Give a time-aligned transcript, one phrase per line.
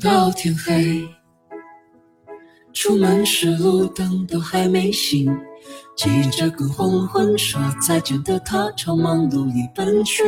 [0.00, 1.08] 到天黑，
[2.72, 5.28] 出门时路灯都还没醒，
[5.96, 10.22] 骑着跟黄昏说再见的他朝忙碌里奔去。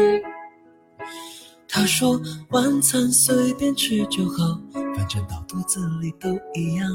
[1.69, 2.21] 他说
[2.51, 4.61] 晚餐随便吃就好，
[4.97, 6.89] 反正到肚子里都一样。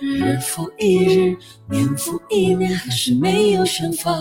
[0.00, 1.36] 日复一日，
[1.68, 4.18] 年复一年，还是没有想法。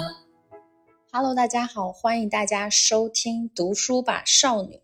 [1.13, 4.81] Hello，大家好，欢迎大家收听读书吧少女，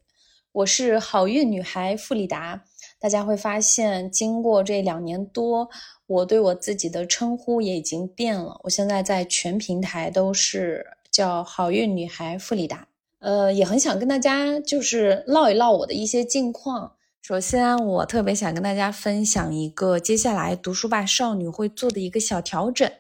[0.54, 2.64] 我是好运女孩傅里达。
[3.02, 5.68] 大家会发现，经过这两年多，
[6.06, 8.62] 我对我自己的称呼也已经变了。
[8.64, 12.88] 我现在在全平台都是叫好运女孩弗里达。
[13.18, 16.94] 呃，也很想跟大家就是唠一唠我的一些近况。
[17.22, 22.92] 首先，我特别想跟大家分享一个接下来读书吧少女会做的一个小调整，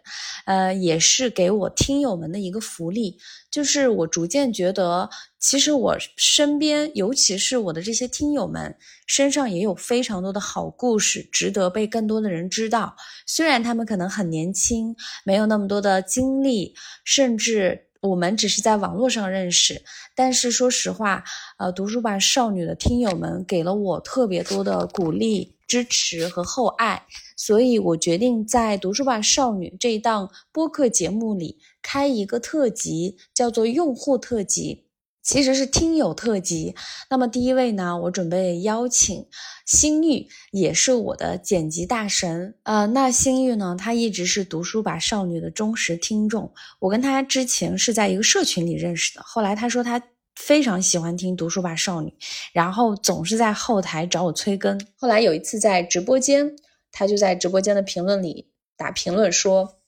[0.45, 3.17] 呃，也是给我听友们的一个福利，
[3.49, 8.77] 就是我逐渐觉得，其实我身边，尤其是我的这些听友们
[9.07, 12.95] 身上也有非常多的好故事，值得被更多的人知道。
[13.25, 17.87] 虽然他们可能很年轻，没有那么多的经历，甚至。
[18.01, 19.83] 我们只是在网络上认识，
[20.15, 21.23] 但是说实话，
[21.57, 27.05] 呃，读书吧少女的听友们给了我特别多的鼓励、支持和厚爱，
[27.37, 34.85] 所以我决定在读书吧少女这一档播客节目里开一个特辑，叫做用户特辑。
[35.23, 36.75] 其实是听友特辑。
[37.09, 39.27] 那么第一位呢，我准备邀请
[39.65, 42.55] 心玉，也是我的剪辑大神。
[42.63, 46.51] 呃，那心玉呢，她一直是读书吧少女的忠实听众。
[46.79, 50.01] 我跟她之前是在一个社群里认识的，后来她说她
[50.35, 52.13] 非常喜欢听读书吧少女，
[52.51, 54.79] 然后总是在后台找我催更。
[54.95, 56.55] 后来有一次在直播间，
[56.91, 59.80] 她就在直播间的评论里打评论说。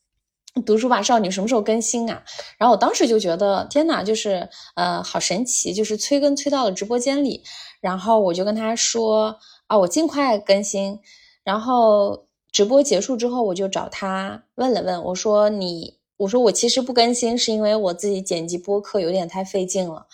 [0.65, 2.23] 读书吧少女什么时候更新啊？
[2.59, 7.43] 然后我当时就觉得天哪，就是呃好神奇，就是催更催到了直播间里。
[7.81, 9.37] 然后我就跟他说
[9.67, 10.99] 啊，我尽快更新。
[11.43, 20.05] 然后直播结束之后，我就找他问了问，我说你，我说我其实不更新是因为我自己剪辑播客有点太费劲了，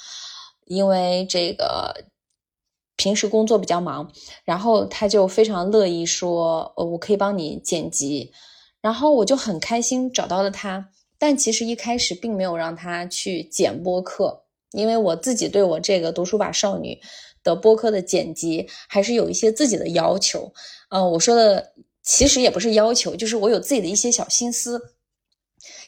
[0.65, 2.05] 因为这个
[2.95, 4.09] 平时工作比较忙。
[4.45, 8.31] 然后他就非常乐意说，呃，我可以帮你剪辑。
[8.81, 16.99] 然后我就很开心找到了他，但其实一开始并没有让他去剪播客，因为我自己对我这个读书吧少女
[17.43, 20.51] 的播客的剪辑还是有一些自己的要求。
[20.89, 21.73] 呃，我说的
[22.03, 24.81] 其实也不是要求，就是我有自己的一些小心思。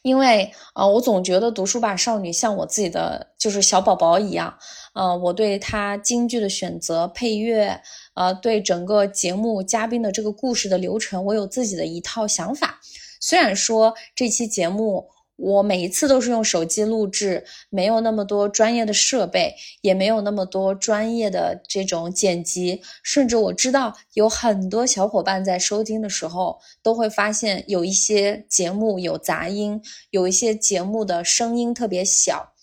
[0.02, 4.58] 因为啊，我总觉得读书吧少女像我自己的就是小宝宝一样，
[4.94, 7.82] 呃，我对他京剧的选择、配乐，
[8.14, 12.80] 呃，对整个节目嘉宾的这个故事的流程，我有自己的一套想法。
[13.20, 15.08] 虽然说这期节目。
[15.42, 29.82] 我每一次都是用手机录制，没有那么多专业的设备，也没有那么多专业的这种剪辑，甚至我知道有很多小伙伴在收听的时候都会发现有一些节目有杂音，
[30.12, 32.54] 有一些节目的声音特别小。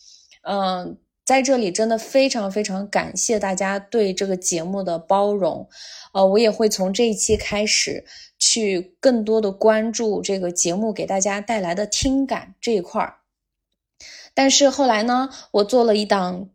[0.49, 5.69] 嗯，在这里真的非常非常感谢大家对这个节目的包容。
[6.15, 8.05] 呃，我也会从这一期开始。
[8.39, 13.17] 去更多的关注这个节目给大家带来的听感这一块儿，
[14.33, 16.49] 但是后来呢，我做了一档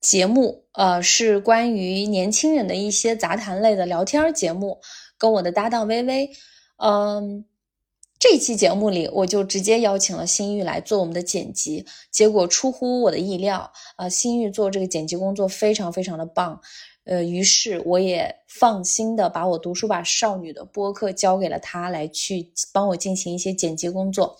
[0.00, 4.80] 节目，呃，是关于年轻人的一些杂谈类的聊天节目，
[5.18, 6.30] 跟我的搭档微微，
[6.76, 7.44] 嗯，
[8.20, 16.60] 这期节目里我就直接邀请了新玉来做我们的剪辑，结果出乎我的意料，呃，新玉做这个剪辑工作非常非常的棒。
[17.06, 24.36] 呃，于是我也放心的把我读书吧少女的播客交给了他来去帮我进行一些剪辑工作，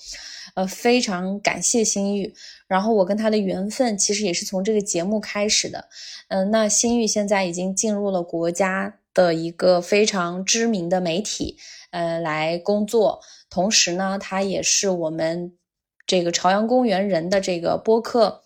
[0.55, 2.35] 呃，非常感谢心玉。
[2.67, 5.89] 然后我跟他的缘分其实也是从这个节目开始的。
[6.29, 11.57] 嗯，那心玉现在已经进入了国家的一个非常知名的媒体，
[11.93, 13.21] 呃，来工作。
[13.49, 15.57] 同时呢，他也是我们
[16.05, 18.43] 这个朝阳公园人的这个播客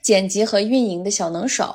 [0.00, 1.74] 剪辑和运营的小能手。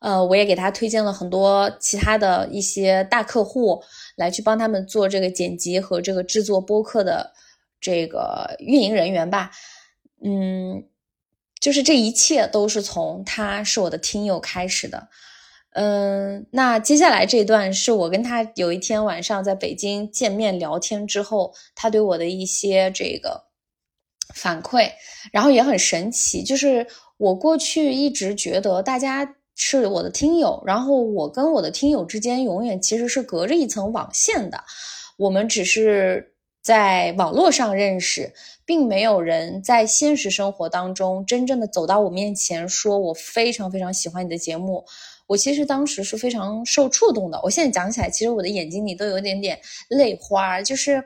[0.00, 3.82] 呃，我也给他推荐了很多其他的一些大客户，
[4.16, 7.32] 来去帮他们做这个剪辑和这个制作播客的
[7.80, 9.50] 这个运营人员吧。
[10.22, 10.84] 嗯，
[11.60, 15.08] 就是这一切都是从他是我的听友开始的。
[15.78, 23.44] 嗯，那接下来这段是我跟他有一天晚上在北京见面聊天之后，他对我的一些这个
[24.34, 24.90] 反馈，
[25.32, 26.86] 然后也很神奇，就是
[27.18, 34.62] 我过去一直觉得大家是我的听友，然后我跟我的听友之间永远其实是隔着一层网线的，
[35.16, 38.32] 我们只是在网络上认识，
[38.66, 44.84] 并没有人在现实生活当中真正的走到我面前，说我非常非常喜欢你的节目。
[45.26, 47.40] 我其实当时是非常受触动的。
[47.42, 49.58] 我现在讲起来，其实我的眼睛里都有点点
[49.88, 50.62] 泪花。
[50.62, 51.02] 就是，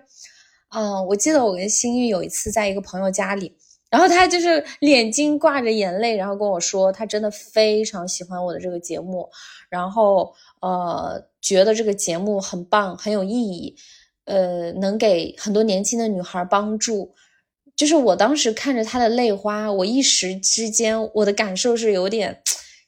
[0.75, 3.57] 嗯，我记得我跟新玉有一次在一个朋友家里，
[3.91, 9.29] 然后他就是眼睛挂着眼泪，然后跟我说，他真的非常喜欢我的这个节目，
[9.69, 13.77] 然后呃，觉得这个节目很棒，很有意义，
[14.25, 17.15] 呃，能给很多年轻的女孩帮助。
[17.77, 22.41] 就是我当时看着他的泪花，我一时之间我的感受是有点。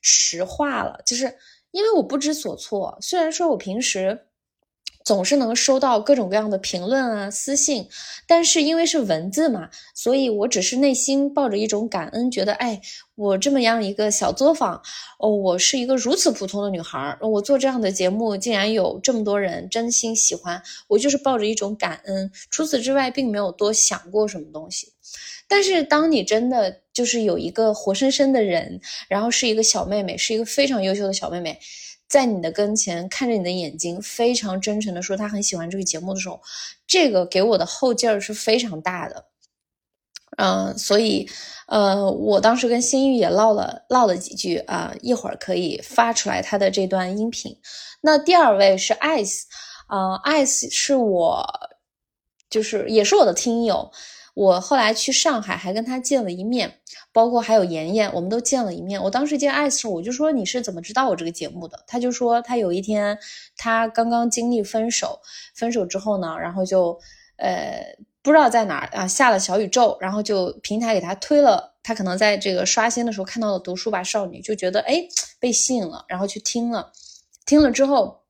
[0.04, 1.32] 石化了，就是
[1.70, 2.98] 因为我不知所措。
[3.00, 4.26] 虽然说我平时
[5.04, 7.88] 总是能收到各种各样的评论啊、私信，
[8.26, 12.80] 但是因为是文字嘛，所以我只是内心抱着一种感恩，觉得哎，
[13.14, 14.80] 我这么样一个小作坊，
[15.18, 22.30] 哦，我是一个如此普通的女孩，我做这样的节目，竟然有这么多人真心喜欢，我就是抱着一种感恩。
[22.50, 24.92] 除此之外，并没有多想过什么东西。
[25.48, 31.58] 但是，当你真的就是有一个活生生的人，然后是一个小妹妹，是一个非常优秀的小妹妹，
[32.12, 36.42] 在你的跟前看着你的眼睛，非常真诚的说他很喜欢这个节目的时候，
[36.86, 39.24] 这个给我的后劲儿是非常大的。
[40.36, 41.26] 嗯，所以，
[41.68, 47.56] 呃，我当时跟心玉也唠了唠了几句啊，一会儿可以发出来他的这段音频。
[48.02, 49.44] 那第二位是 ice，
[49.86, 51.46] 啊，ice 是我，
[52.50, 53.90] 就是也是我的听友。
[54.34, 56.80] 我后来去上海还跟他见了一面，
[57.12, 59.02] 包括还有妍妍，我们都见了一面。
[59.02, 61.78] 我当时见艾斯，我就说你是怎么知道我这个节目的？
[61.86, 63.18] 他就说他有一天
[63.56, 65.20] 他刚刚经历分手，
[65.54, 66.98] 分手之后呢，然后就
[67.36, 67.84] 呃
[68.22, 75.06] 不知道在哪儿啊下了小宇宙，然后就平台给他推了，他可能在这个刷新的时候看到了《读书吧少女》，就觉得哎
[75.38, 76.90] 被吸引了，然后去听了，
[77.44, 78.21] 听了之后。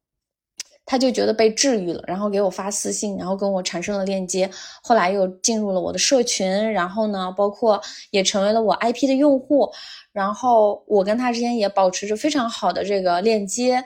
[0.93, 4.51] 他就觉得被治愈了，然后给我发私信，然后跟我产生了链接，
[4.83, 7.81] 后来又进入了我的社群，然后呢，包括
[8.11, 9.73] 也成为了我 IP 的用户，
[10.13, 13.83] 然后我跟他之间也保持着非常好的这个链接。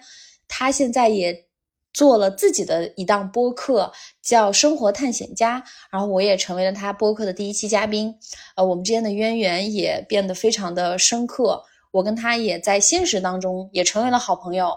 [0.49, 1.45] 他现在也
[1.93, 5.61] 做了自己的一档播客，叫《生活探险家》，
[5.93, 8.13] 然后我也成为了他播客的第一期嘉宾，
[8.57, 11.63] 呃，我们之间的渊源也变得非常的深刻，
[11.93, 14.77] 我跟他也在现实当中也成为了好朋友。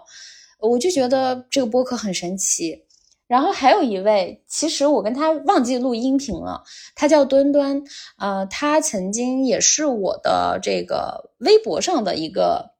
[0.60, 2.84] 我就觉得这个播客很神奇，
[3.28, 6.64] 然后还有一位，其实我跟他忘记录音频了，
[6.96, 7.82] 他叫端端，
[8.18, 12.72] 呃，他曾经也是我的这个微博上的一个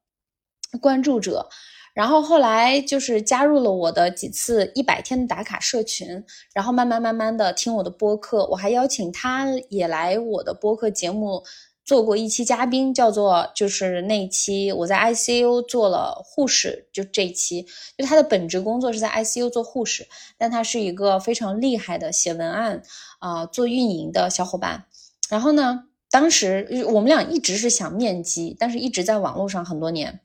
[0.82, 1.48] 关注者，
[1.94, 11.44] 然后后来就是加入了我的几次一百天的打卡社群，然后慢慢慢慢的听我的播客，我还邀请他也来我的播客节目。
[11.90, 17.66] 做过一期嘉宾，叫做就是那一期我在 ICU 做了护士，就这一期，
[17.98, 20.08] 就他的本职工作是在 ICU 做护士，
[20.38, 22.84] 但他是一个非常厉害的写文案
[23.18, 24.86] 啊做运营的小伙伴。
[25.30, 30.20] 然后呢，当时我们俩一直是想面基，但是一直在网络上很多年。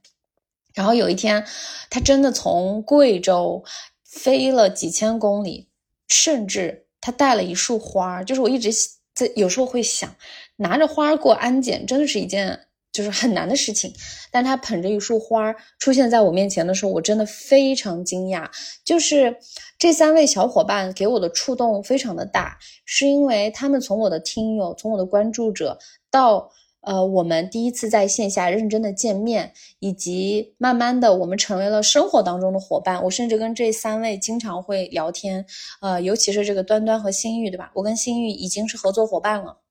[0.75, 1.47] 然后有一天，
[1.89, 3.65] 他真的从贵州
[4.05, 5.71] 飞了几千公里，
[6.09, 8.71] 甚至他带了一束花，就是我一直
[9.15, 10.15] 在有时候会想。
[10.57, 12.59] 拿着花过安检真的是一件
[12.93, 13.93] 就是很难的事情，
[14.31, 18.49] 但他捧着一束花出现在我面前的时候，我真的非常惊讶。
[18.85, 19.37] 就是
[19.77, 25.77] 这三位小伙伴给我的触动非常的大，是因为他们从我的听友，从我的关注者
[26.09, 26.49] 到
[26.83, 33.03] 呃我们第一次在线下认真的见面，以及慢慢的我们成为了生活当中的伙伴。
[33.03, 35.45] 我甚至跟这三位经常会聊天，
[35.81, 37.73] 呃，尤其是这个端端和心玉，对吧？
[37.75, 39.64] 我跟心玉已经是合作伙伴了。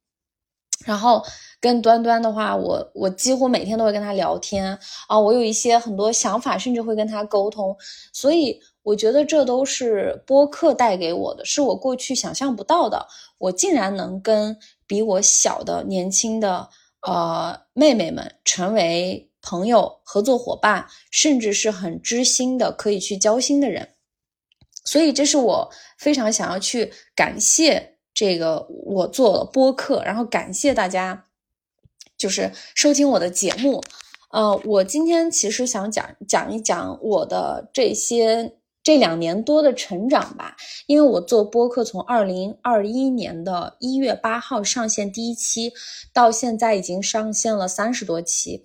[0.85, 1.23] 然后
[1.59, 7.75] 跟端端的话，我我几乎每天都会跟他聊天啊，我有一些很多想法，甚至会跟他沟通，
[8.11, 13.07] 所以我觉得这都是播客带给我的，是我过去想象不到的。
[13.37, 16.67] 我竟然能跟比我小的年轻的
[17.01, 23.89] 呃妹妹们成为朋友、合作伙伴，甚至是很知心的可以去交心的人，
[24.83, 27.92] 所以这是我非常想要去感谢。
[28.13, 31.25] 这个我做了播客，然后感谢大家，
[32.17, 33.83] 就是收听我的节目。
[34.31, 40.55] 呃，我今天其实想讲讲一讲我的这些这两年多的成长吧。
[40.87, 45.71] 因为我做播客从二零二一年的一月八号上线第一期，
[46.11, 48.63] 到现在已经上线了三十多期，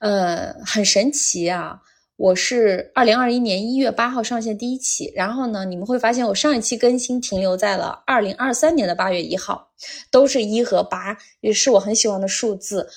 [0.00, 1.80] 呃，很神奇啊。
[2.16, 9.68] 我是二零二一年一月八号上线第一期，然后呢，你们会发现我上一期更新停留在了二零二三年的八月一号，
[10.10, 12.88] 都是一和八，也是我很喜欢的数字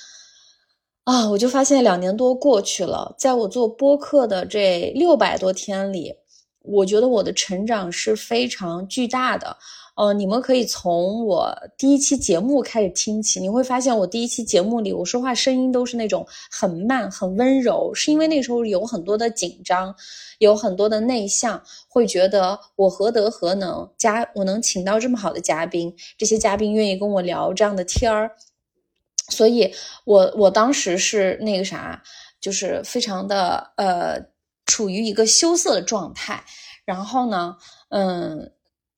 [1.03, 1.29] 啊。
[1.29, 6.13] 我就发现两年多过去了，在我做播客的这六百多天里，
[6.61, 9.57] 我觉得我的成长是非常巨大的。
[9.99, 19.93] 呃，你们可以从我第一期节目开始听起，你会发现我第一期节目里我说话声音都是那种很慢、很温柔，是因为那时候有很多的紧张，
[20.37, 28.31] 有很多的内向，会觉得我何德何能，嘉我能请到这么好的嘉宾，这些嘉宾愿意跟我聊这样的天儿，
[29.27, 29.69] 所以
[30.05, 32.01] 我我当时是那个啥，
[32.39, 34.17] 就是非常的呃
[34.65, 36.41] 处于一个羞涩的状态，
[36.85, 37.57] 然后呢，
[37.89, 38.49] 嗯。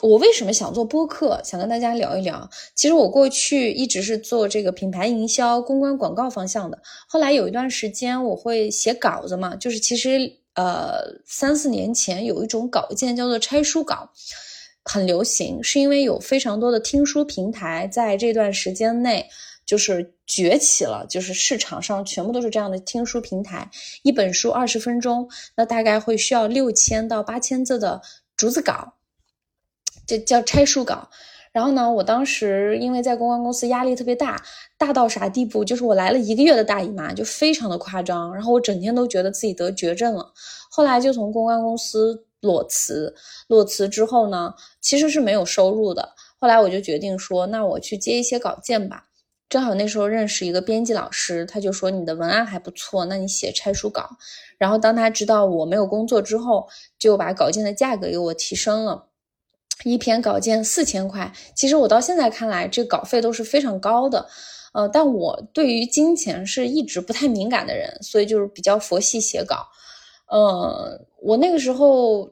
[0.01, 1.39] 我为什么想做播客？
[1.43, 2.50] 想跟大家聊一聊。
[2.74, 6.81] 其实我过去一直是做这个品牌营销、公关、广告方向的。
[7.08, 10.20] 后来有一段时间我会写稿子嘛，就是其实
[10.55, 14.10] 呃三四年前有一种稿件叫做拆书稿，
[14.84, 19.29] 很流行，是因为有非常多的听书平台在这段时间内
[19.67, 23.70] 就是崛起了，就是市场上全部都是这样的听书平台，
[24.01, 28.01] 一本书二十分钟，那大概会需要六千到八千字的
[28.36, 28.93] 竹子稿。
[30.08, 31.10] 就叫拆书稿，
[31.51, 34.43] 然后呢，我当时因为在公关公司压力特别大，
[34.77, 35.63] 大到啥地步？
[35.63, 38.34] 就是我来了一个月的大姨妈，就非常的夸张。
[38.34, 40.34] 然后我整天都觉得自己得绝症了。
[40.70, 43.13] 后来就从公关公司裸辞，
[43.48, 46.13] 裸辞之后呢，其实是没有收入的。
[46.39, 49.08] 后来我就决定说，那我去接一些稿件吧。
[49.50, 54.12] 正好那时候认识一个编辑老师，他就说你的文案还不错，那你写拆书稿。
[54.58, 59.10] 然后当他知道我没有工作之后，就把稿件的价格给我提升了。
[59.84, 64.28] 一篇稿件四千块，其实我到现在看来，这稿费都是非常高的，
[64.74, 69.66] 呃，但我对于金钱是一直不太敏感的人，所以就是比较佛系写稿。
[70.28, 72.32] 呃，我那个时候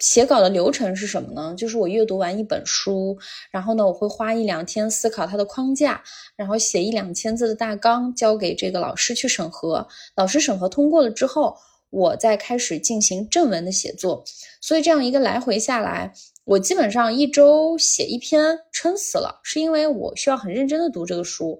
[0.00, 1.54] 写稿的流程是什么呢？
[1.56, 3.16] 就是我阅读完一本书，
[3.50, 6.02] 然后呢，我会花一两天思考它的框架，
[6.36, 11.56] 然后写一两千字的大纲，交给这个老师去审核，老师审核通过了之后，
[11.90, 14.24] 我再开始进行正文的写作。
[14.60, 16.12] 所以这样一个来回下来。
[16.44, 21.58] 我基本上一周写一篇，撑死了，是因为我需要很认真的读这个书，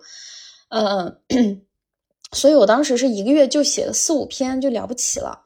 [0.69, 1.19] 嗯，
[2.33, 5.41] 所以我当时是一个月就写了四五篇，就了不起了。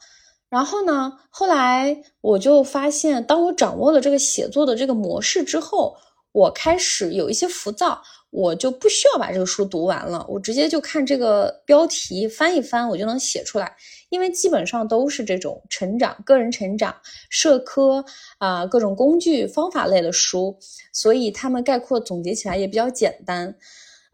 [0.49, 5.97] 然后呢，后来我就发现，当我掌握了这个写作的这个模式之后，
[6.33, 8.03] 我开始有一些浮躁。
[8.31, 13.75] 我就不需要把这个书读完了，我直接就看这个标题翻一翻，我就能写出来。
[14.11, 16.95] 因为基本上都是这种成长、个人成长、
[17.29, 18.05] 社科
[18.39, 20.57] 啊各种工具方法类的书，
[20.93, 23.55] 所以他们概括总结起来也比较简单。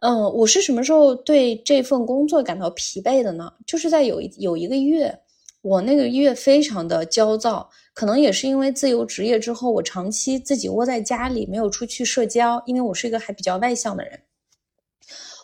[0.00, 3.52] 嗯，我是什么时候对这份工作感到疲惫的呢？
[3.66, 5.20] 就是在有一有一个月，
[5.64, 7.70] 我那个月非常的焦躁。
[7.94, 12.60] 可能也是因为自由职业之后，我长期自己窝在家里，没有出去社交。
[12.66, 14.20] 因为我是一个还比较外向的人，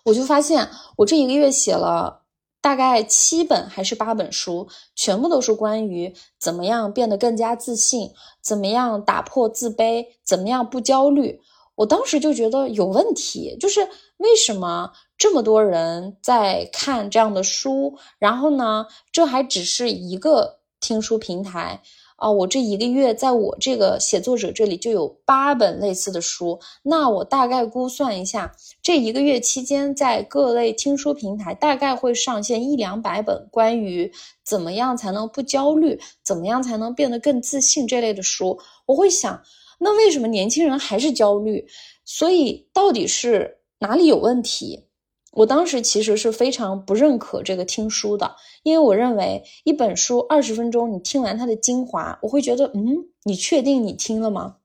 [0.04, 2.22] 我就发现我这一个月写了
[2.60, 8.10] 大概七本还是八本书，全部都是关于怎么样变得更加自信，
[8.42, 11.40] 怎么样打破自卑，怎么样不焦虑。
[11.76, 13.80] 我当时就觉得有问题，就是
[14.18, 21.82] 为什么这么多人在看这样的书，然后呢，这还只是一个听书平台。
[22.16, 28.50] 啊，我这一个月在我这个写作者这里就有八本类似的书，那我大概估算一下，
[28.82, 34.10] 这一个月期间在各类听书平台大概会上线一两百本关于
[34.42, 38.58] 怎么样才能不焦虑，怎么样才能变得更自信这类的书。
[38.86, 39.42] 我会想，
[39.78, 41.66] 那为什么年轻人还是焦虑？
[42.06, 44.86] 所以到底是哪里有问题？
[45.32, 48.34] 我当时其实是非常不认可这个听书的，
[48.64, 54.56] 因为我认为一本书二十分钟你听完它的精华，我会觉得，嗯，你确定你听了吗？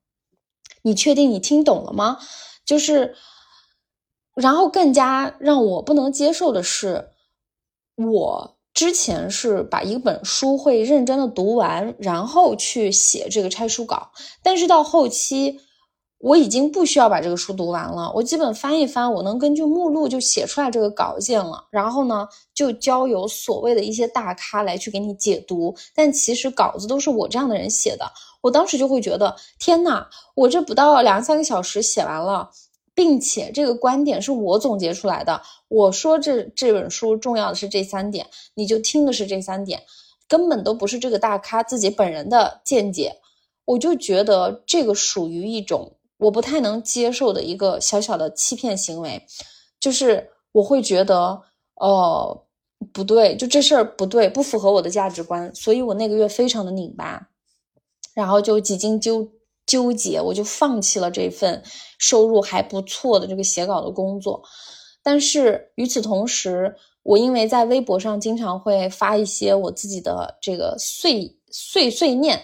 [0.81, 2.17] 你确定你听懂了吗？
[2.65, 3.15] 就是，
[4.34, 7.10] 然后更加让我不能接受的是，
[7.95, 15.60] 我之前是把一本书会认真的读完，然后去写这个拆书稿，但是到后期。
[16.25, 21.63] 我已经不需要把这个书读完了，我基本翻一翻，我能根据目录就写出来这个稿件了。
[21.70, 25.75] 然后呢，就交由所谓的一些大咖来去给你解读。
[25.94, 28.12] 但其实稿子都是我这样的人写的。
[28.41, 32.50] 我当时就会觉得，天呐，我这不到两三个小时写完了，
[32.96, 35.39] 并且这个观点是我总结出来的。
[35.67, 39.84] 我说这这本书重要的是这三点，你就听的是这三点。
[40.27, 43.17] 根本都不是这个大咖自己本人的见解，
[43.65, 49.25] 我就觉得这个属于一种我不太能接受的一个小小的欺骗行为，
[49.79, 51.41] 就是我会觉得，
[51.75, 52.43] 哦，
[52.93, 57.29] 不对，就这事儿不对，不符合我的价值观，所以我那个月非常的拧巴，
[58.13, 59.27] 然后就几经纠
[59.65, 61.62] 纠结，我就放弃了这份
[62.00, 64.41] 收入还不错的这个写稿的工作。
[65.03, 72.41] 但是与此同时，我因为在微博上经常会发一些我自己的这个碎碎碎念，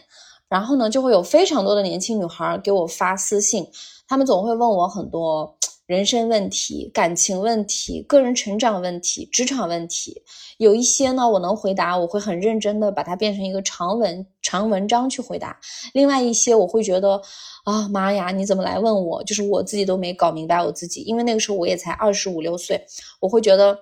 [0.52, 3.66] 然后呢，就会有非常多的年轻女孩给我发私信，
[4.06, 5.56] 她们总会问我很多。
[5.88, 10.24] 人生问题、感情问题、个人成长问题、职场问题，
[10.58, 15.50] 有一些呢，我能回答，我会很认真的把它变成一个长文、长文章去回答；
[15.94, 17.22] 另外一些，我会觉得，
[17.66, 19.22] 啊妈呀，你怎么来问我？
[19.26, 22.82] 就是我自己都没搞明白我自己，因为那个时候我也才二十五六岁，
[23.20, 23.78] 我会觉得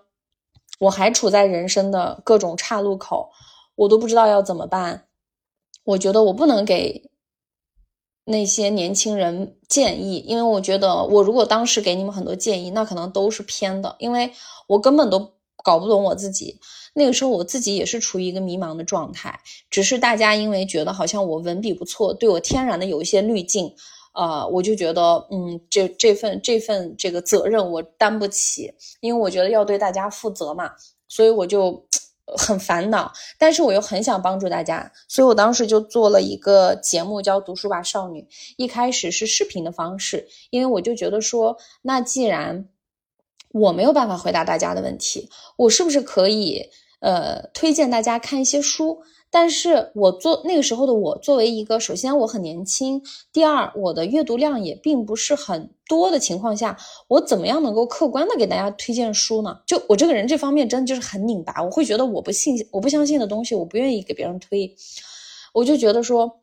[0.80, 3.30] 我还处在人生的各种岔路口，
[3.76, 5.09] 我都不知道要怎么办。
[5.84, 7.10] 我觉得我不能给。
[8.26, 14.32] 那些年轻人建议，因为我觉得我如果当时给你们很多建议，那可能都是偏的，因为
[14.68, 15.34] 我根本都
[15.64, 16.60] 搞不懂我自己。
[16.94, 19.40] 那个时候我自己也是处于一个迷茫的状态，
[19.72, 23.74] 只是大家因为觉得好像我文笔不错，对我天然的有一些滤镜，
[24.14, 30.70] 呃，我就觉得，嗯，这这份这份这个责任我担不起，因为我觉得要对大家负责嘛，
[31.08, 31.84] 所以我就。
[32.38, 38.22] 很烦恼，但是我又很想帮助大家，所以我当时就做了一个节目，叫《读书吧少女》。
[38.58, 42.68] 一开始是视频的方式，因为我就觉得说，那既然
[43.52, 46.70] 我没有办法回答大家的问题，我是不是可以
[47.00, 49.02] 呃推荐大家看一些书？
[49.32, 56.76] 但是我做那个时候的我，作为一个首先我很年轻，第二我的阅读量也并不是很多的情况下，
[57.08, 59.60] 我怎么样能够客观的给大家推荐书呢？
[59.68, 64.76] 就我这个人这方面真的就是很拧巴，我会觉得我不信我不相信的东西，我不愿意给别人推，
[65.54, 66.40] 我就觉得说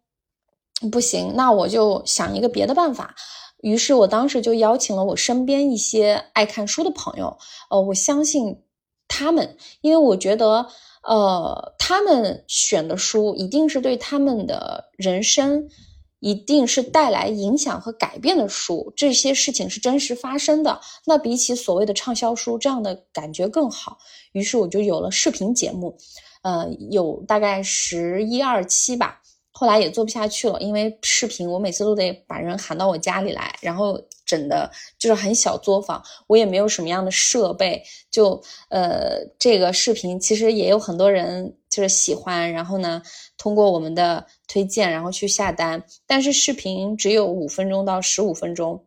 [0.92, 3.16] 不行，那我就想一个别的办法。
[3.62, 7.36] 于是我当时就邀请了我身边一些爱看书的朋友，
[7.68, 8.62] 呃，我相信
[9.08, 10.68] 他们，因为我觉得。
[11.06, 15.69] 呃，他们选的书一定是对他们的人生，
[16.19, 18.92] 一定是带来影响和改变的书。
[18.97, 23.99] 这些事情是真实发生的，那比起所谓的畅销书，这样的感觉更好。
[24.32, 25.97] 于是我就有了视频节目，
[26.42, 29.23] 呃，有大概十一二期吧。
[29.58, 38.38] 后来也做不下去了，因为视频我每次都得把人喊到我家里来，然后整的就是很小作坊，我也没有什么样的设备，就
[38.69, 43.00] 呃这个视频其实也有很多人就是喜欢，然后呢
[43.38, 48.84] 通过我们的推荐然后去下单，但是视频只有五分钟到十五分钟，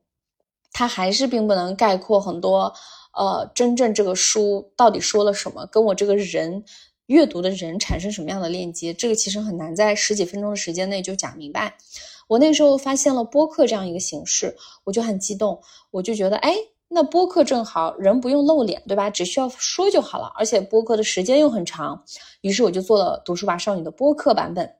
[0.72, 2.72] 它还是并不能概括很多
[3.18, 6.64] 呃真正这个书到底说了什么，跟我这个人。
[7.10, 8.94] 阅读的人产生什么样的链接？
[8.94, 11.76] 这个其实很难在十几分钟的时间内就讲明白。
[12.28, 16.56] 我那时候发现了播客这样一个形式，我就很激动，我就觉得，哎，
[16.88, 19.10] 那播客正好人不用露脸，对吧？
[19.10, 22.04] 只需要说就好了，而且播客的时间又很长。
[22.42, 24.76] 于是我就做了《读书吧少女》的播客版本。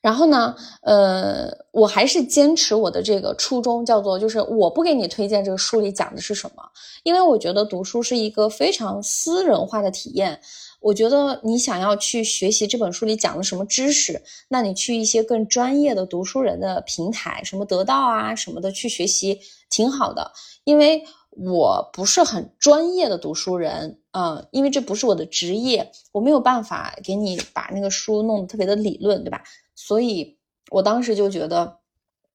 [0.00, 6.62] 然后呢，呃，我还是坚持我的这个初衷，叫做就是我不给你推荐这个书里讲的是什么，
[7.02, 10.40] 因为我觉得读书是一个非常私人化的体验。
[10.82, 19.40] 我觉得你想要去学习这本书里讲了什么知识，那你去一些更专业的读书人的平台，什么得到啊什么的去学习
[19.70, 20.32] 挺好的。
[20.64, 29.42] 因为我不是很专业的读书人，嗯，因为这不是我的职业，我没有办法给你把那个书弄得特别的理论，对吧？
[29.74, 30.36] 所以
[30.70, 31.81] 我当时就觉得。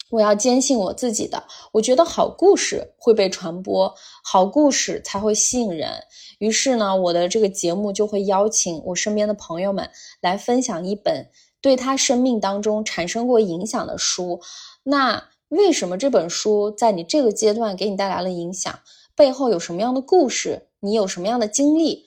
[0.09, 1.43] 我要坚信我自己的，
[1.73, 3.93] 我觉得好故事会被传播，
[4.23, 5.91] 好故事才会吸引人。
[6.39, 9.89] 于是呢，我的这个节目就会邀请我身边的朋友们
[10.21, 11.29] 来分享一本
[11.61, 14.39] 对他生命当中产生过影响的书。
[14.83, 18.79] 那为什么这本书在你这个阶段给你带来了影响？
[19.15, 20.67] 背后有什么样的故事？
[20.79, 22.05] 你有什么样的经历？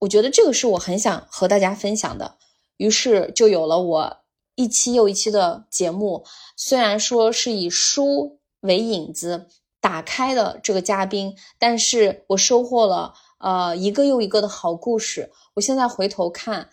[0.00, 2.34] 我觉得这个是我很想和大家分享的。
[2.76, 4.16] 于是就有了我。
[4.58, 6.24] 一期又一期的节目，
[6.56, 9.46] 虽然说是以书为引子
[9.80, 15.30] 打开的这个嘉宾，但是我收获了呃一个又一个的好故事。
[15.54, 16.70] 我现在回头看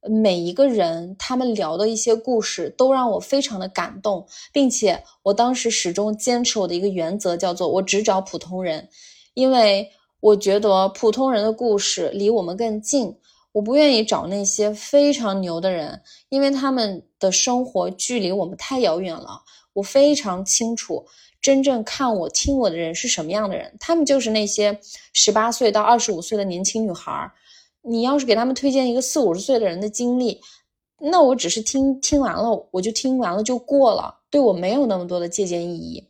[0.00, 8.88] 每一个人他们聊的一些故事，都让我非常的感动，并且我当时始终坚持我的一个原则，叫做我只找普通人，
[9.34, 13.18] 因为我觉得普通人的故事离我们更近。
[13.56, 19.40] 我不愿意找那些非常牛的人，因为他们的生活距离我们太遥远了。
[19.72, 21.06] 我非常清楚，
[21.40, 23.74] 真正看我、听我的人是什么样的人。
[23.80, 24.78] 他们就是那些
[25.14, 27.32] 十八岁到二十五岁的年轻女孩儿。
[27.80, 30.38] 你要是给他们推荐一个四五十岁的人的经历，
[31.00, 36.06] 那我只是听听完了，我就听完了就过了，对我没有那么多的借鉴意义。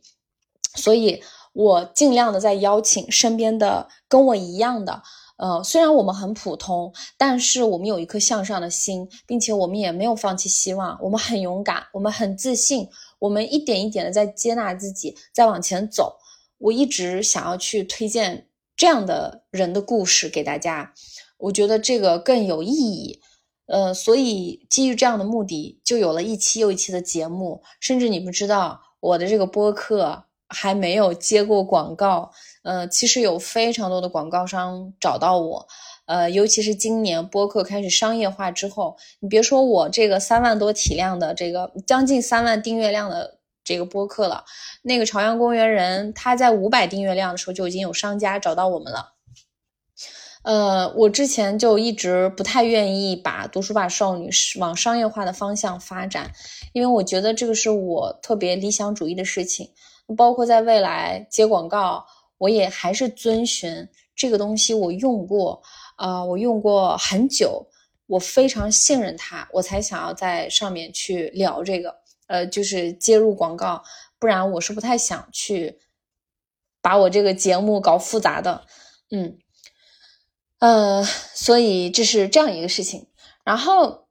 [0.75, 5.01] 所以我尽量的在邀请身边的跟我一样的。
[5.37, 10.97] 呃，虽然我们很普通，但是我们有一颗向上的心，并且我们也没有放弃希望。
[11.01, 16.17] 我们很勇敢，我们很自信，我们一点一点的在接纳自己，在往前走。
[16.57, 20.91] 我一直想要去推荐这样的人的故事给大家，
[21.37, 23.21] 我觉得这个更有意义。
[23.67, 27.61] 呃，所以基于这样的目的，就有了一期又一期的节目。
[27.79, 32.31] 甚至你们知道，我的这个播客还没有接过广告。
[32.63, 35.67] 呃，其实有非常多的广告商找到我，
[36.05, 44.43] 呃，尤其是今年播客开始商业化之后，你别说我这个三万多体量的这个将近三万订阅量的这个播客了，
[44.81, 49.13] 那个朝阳公园人他在五百订阅量的时候就已经有商家找到我们了。
[50.43, 54.29] 呃，我之前就一直不太愿意把读书吧少女
[54.59, 56.31] 往商业化的方向发展，
[56.73, 59.71] 因为我觉得这个是我特别理想主义的事情，
[60.15, 62.05] 包括在未来接广告。
[62.39, 65.59] 我也还是遵循这个东西，我用过，
[65.95, 67.65] 啊，我用过很久，
[68.05, 71.95] 我非常信任它，我才想要在上面去聊这个，
[72.27, 73.83] 呃，就是接入广告，
[74.19, 75.79] 不然我是不太想去
[76.79, 78.67] 把我这个节目搞复杂的，
[79.09, 79.39] 嗯，
[80.59, 83.07] 呃，所以这是这样一个事情，
[83.43, 84.06] 然后。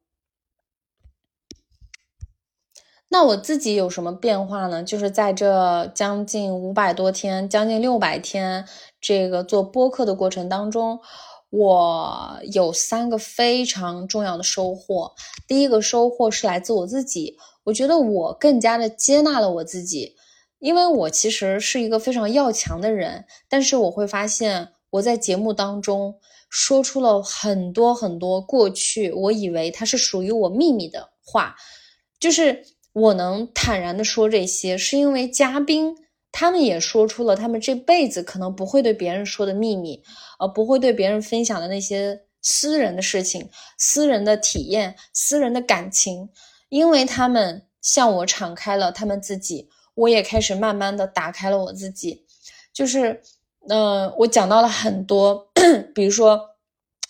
[3.17, 4.83] 那我自己有什么变化呢？
[4.83, 8.63] 就是在这将近五百多天、将近六百天
[9.01, 11.01] 这个做播客的过程当中，
[11.49, 15.15] 我有三个非常重要的收获。
[15.49, 20.15] 第一个收获是来自我自己，我觉得我更加的接纳了我自己，
[20.59, 26.15] 因为我其实是一个非常要强的人，但是我会发现我在节目当中
[26.51, 31.57] 说出了很多很多过去我以为它是属于我秘密的话，
[32.21, 32.63] 就是。
[32.99, 35.95] 我能坦然的说这些，是因为嘉宾
[36.33, 40.03] 他们也说出了他们这辈子可能不会对别人说的秘密，
[40.39, 46.31] 呃，不会对别人分享的那些私人的事情、私人的体验、私人的感情，
[46.71, 52.25] 因为他们向我敞开了他们自己，我也开始慢慢的打开了我自己，
[52.73, 53.21] 就是，
[53.69, 55.51] 嗯，我讲到了很多，
[55.95, 56.41] 比如说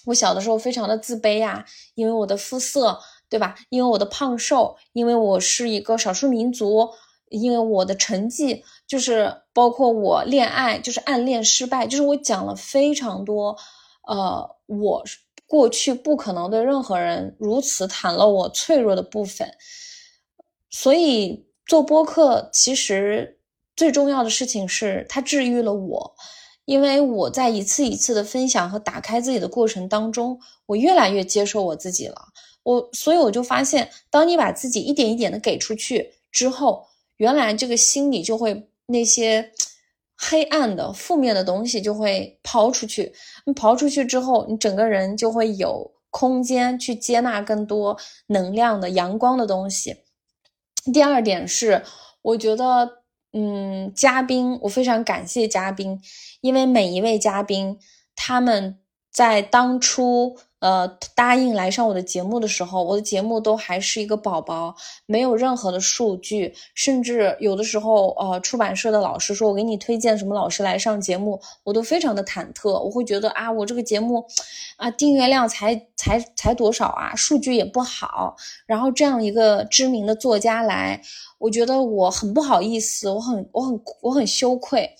[0.07, 2.99] 我小的时候非常的自卑呀，因为我的肤色。
[3.28, 3.56] 对吧？
[3.70, 6.88] 因为我的胖瘦，因为我是一个少数民族，
[7.28, 13.56] 因为我的成绩就是包括我恋爱就是暗恋失败，就是我讲了非常多，
[14.06, 15.04] 呃，我
[15.46, 19.52] 过去不可能对任何人如此袒露我脆弱的部分。
[20.70, 23.40] 所以做播客其实
[23.74, 26.14] 最重要的事情是它治愈了我，
[26.64, 32.16] 因为我在一次一次的分享和打开自己的过程当中，我越来越接受我自己了。
[32.66, 36.85] 我所以我就发现，当你把自己一点一点的给出去之后，
[37.18, 39.52] 原来这个心里就会那些
[40.16, 43.12] 黑暗的、负面的东西就会抛出去。
[43.44, 49.98] 你抛出去之后，你整个人就会有空间去接纳更多能量的、阳光的东西。
[50.92, 51.85] 第二点是，
[52.20, 56.00] 我觉得，嗯，嘉宾，我非常感谢嘉宾，
[56.40, 57.79] 因为每一位嘉宾
[58.16, 58.81] 他们
[59.12, 60.37] 在当初。
[60.59, 74.27] 呃，答应来上我的节目的时候，我的节目都还是一个宝宝，没有任何的数据，甚至有的时候，呃，出版社的老师说我给你推荐什么老师来上节目，我都非常的忐忑，我会觉得啊，我这个节目，
[74.79, 81.03] 啊，订阅量才才才多少啊，数据也不好，然后这样一个知名的作家来，
[81.38, 84.90] 我觉得我很不好意思，我很我很我很羞愧，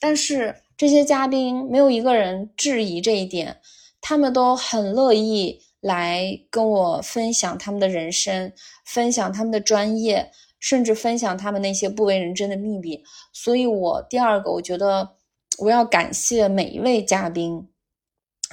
[0.00, 3.58] 但是这些嘉宾没有一个人质疑这一点。
[4.00, 8.52] 他们都很乐意来跟我分享他们的人生，
[8.84, 13.02] 分享他们的专业，甚至分享他们那些不为人知的秘密。
[13.32, 15.16] 所以，我第二个，我觉得
[15.58, 17.68] 我要感谢每一位嘉宾。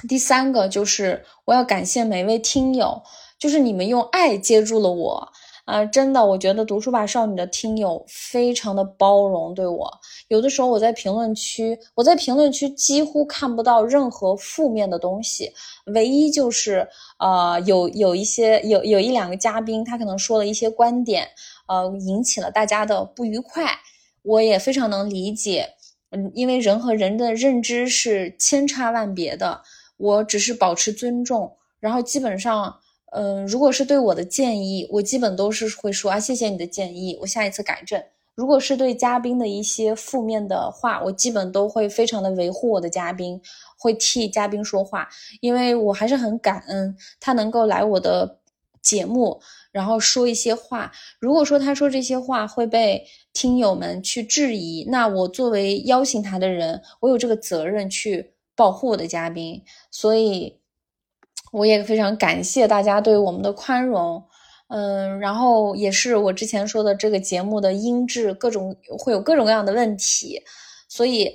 [0.08, 3.02] 第三个就是我要感谢每一位听友，
[3.38, 5.32] 就是你们用爱接住了我。
[5.68, 9.86] 啊，真的，我觉得读书吧少女的听友非常的包容，对我
[10.28, 15.52] 有的时候我在评论区，我在评论区几乎看不到任何负面的东西，
[15.92, 21.28] 唯一就是呃有有一些有有一两个嘉宾他可能说了一些观点，
[21.66, 23.66] 呃引起了大家的不愉快，
[24.22, 25.68] 我也非常能理解，
[26.12, 29.60] 嗯，因为人和人的认知是千差万别的，
[29.98, 32.74] 我只是保持尊重，然后基本上。
[33.12, 38.02] 嗯，如果是对我的建议，我基本都是会说啊，谢谢你的建议，我下一次改正。
[38.34, 43.40] 如果是对嘉宾的一些负面的话，我基本都会非常的维护我的嘉宾，
[43.76, 45.08] 会替嘉宾说话，
[45.40, 48.38] 因为我还是很感恩他能够来我的
[48.80, 49.40] 节目，
[49.72, 50.92] 然后说一些话。
[51.18, 60.57] 如果说他说这些话会被听友们去质疑，那我作为邀请他的人，我有这个责任去保护我的嘉宾，所以
[61.52, 64.22] 我也非常感谢大家对我们的宽容。
[64.68, 70.42] 嗯，然后也是我之前说的这个节目的音质，各种会有各种各样的问题，
[70.90, 71.34] 所以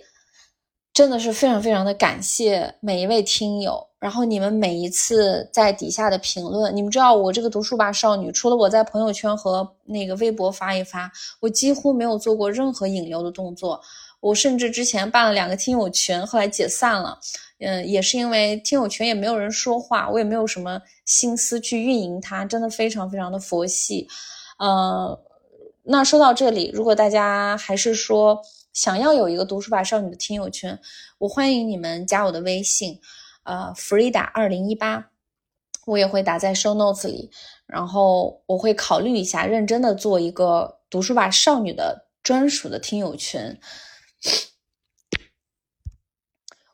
[0.93, 3.88] 真的是非常非常的感谢每一位听友。
[3.99, 13.82] 然后你们每一次在底下的评论，你们知道我这个读书吧少女，除了我在朋友圈和那个微博发一发，我几乎没有做过任何引流的动作。
[14.19, 17.17] 我甚至之前办了两个听友群，后来解散了。
[17.65, 24.08] 嗯，也是因为听友群也没有人说话，我也没有什么心思去运营它，真的非常非常的佛系。
[24.60, 25.17] 呃，
[25.84, 28.41] 那说到这里，如果大家还是说
[28.73, 30.78] 想要有一个读书吧少女的听友群，
[31.17, 32.99] 我欢迎你们加我的微信，
[33.43, 35.10] 呃，Frida 二零一八，
[35.86, 37.32] 我也会打在 show notes 里，
[37.65, 43.58] 然后我会考虑一下，认真的做一个读书吧少女的专属的听友群。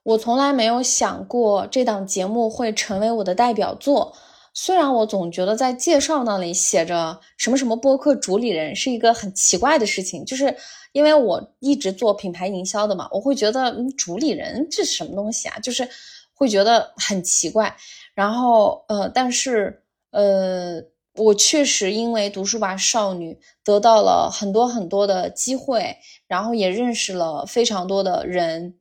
[0.10, 4.12] 我从来没有想过这档节目会成为我的代表作，
[4.56, 10.56] 虽然我总觉得在介绍那里写着什么什么播客主理人是一个很奇怪的事情，就是
[10.94, 15.88] 因为我一直做品牌营销的嘛，我会觉得主理人这是什么东西啊，就是
[16.34, 17.76] 会觉得很奇怪。
[18.16, 20.82] 然后呃，但是呃，
[21.18, 25.96] 我确实因为读书吧少女得到了很多很多的机会，
[26.28, 28.79] 然后也认识了非常多的人。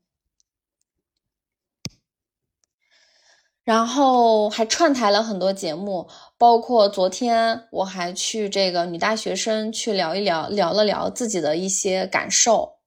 [3.68, 12.78] 然后还串台了很多节目，包括昨天我还去这个女大学生去聊一聊，聊了聊自己的一些感受。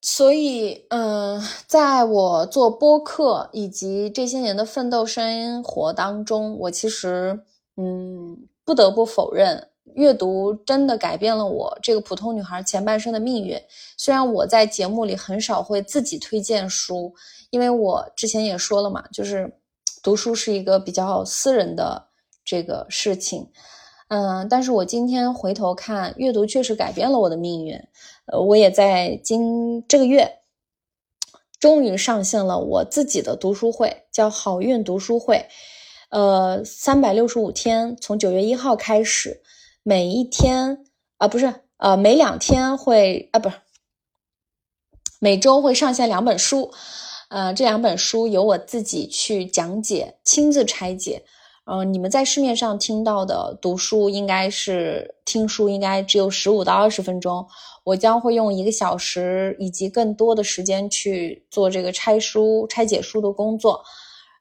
[0.00, 7.42] 所以，嗯，在我做播客以及这些年的奋斗生活当中，我其实，
[7.76, 9.69] 嗯，不得不否认。
[9.94, 13.60] 阅读真的改变了我这个普通女孩前半生的命运。
[13.96, 17.14] 虽然我在节目里很少会自己推荐书，
[17.50, 19.52] 因为我之前也说了嘛，就是
[20.02, 22.08] 读书是一个比较私人的
[22.44, 23.50] 这个事情。
[24.08, 27.80] 嗯，但是我今天回头看，阅读确实改变了我的命运。
[28.26, 30.38] 呃，我也在今这个月
[31.60, 35.46] 终于上线了我自己的读书会，叫好运读书会。
[36.08, 39.42] 呃，三百六十五天，从九月一号开始。
[39.82, 40.84] 每一天
[41.16, 43.56] 啊，不是，呃，每两天会啊，不是，
[45.20, 46.70] 每周会上线两本书，
[47.30, 51.24] 呃，这两本书由我自己去讲解，亲自拆解。
[51.64, 57.46] 嗯，你们在市面上听到的读书，应该是听书，应该只有十五到二十分钟，
[57.84, 63.82] 我将会用一个小时以及更多的时间去做这个拆书、拆解书的工作。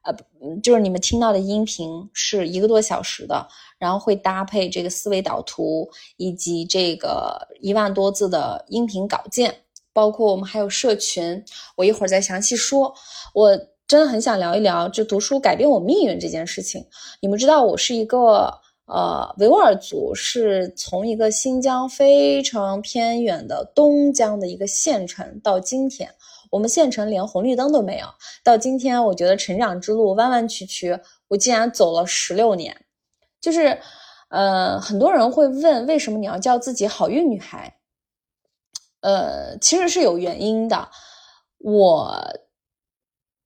[0.04, 0.16] 呃，
[0.64, 3.48] 就是你们听到的音频是一个多小时的。
[3.80, 9.56] 然后会搭配这个思维导图，以及这个一万多字的音频稿件，
[9.94, 11.42] 包括我们还有社群，
[11.78, 12.94] 我一会儿再详细说。
[13.34, 13.58] 我
[13.88, 16.86] 真的很想聊一聊就读书改变我命运这件事情。
[17.22, 18.54] 你们知道，我是一个
[18.86, 26.14] 呃维吾尔族，是从一个新疆非常偏远的东疆的一个县城，到今天
[26.50, 28.08] 我们县城连红绿灯都没有。
[28.44, 32.86] 到今天，我觉得成长之路弯弯曲曲，我竟然走了十六年。
[33.40, 33.80] 就是，
[34.30, 37.78] 呃，很多人会问，为什么你要叫自己好运女孩？
[39.02, 40.90] 呃，其实是有原因的。
[41.60, 42.34] 我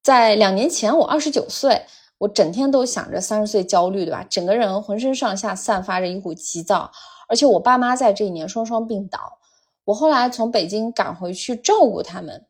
[0.01, 1.85] 在两年前，我二十九岁，
[2.17, 4.25] 我整天都想着三十岁焦虑，对吧？
[4.29, 6.91] 整个人浑身上下散发着一股急躁，
[7.27, 9.39] 而且我爸妈在这一年双双病倒，
[9.85, 12.45] 我后来从北京赶回去照顾他们。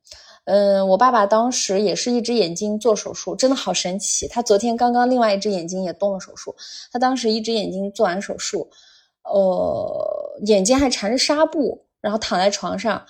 [0.46, 4.28] 嗯，我爸爸当时也是一只眼睛做手术，真的好神奇。
[4.28, 6.54] 他昨天刚刚另外一只眼睛也动了手术。
[6.92, 8.70] 他当时一只眼睛做完手术，
[9.24, 13.06] 呃，眼睛还缠着纱布，然后躺在床上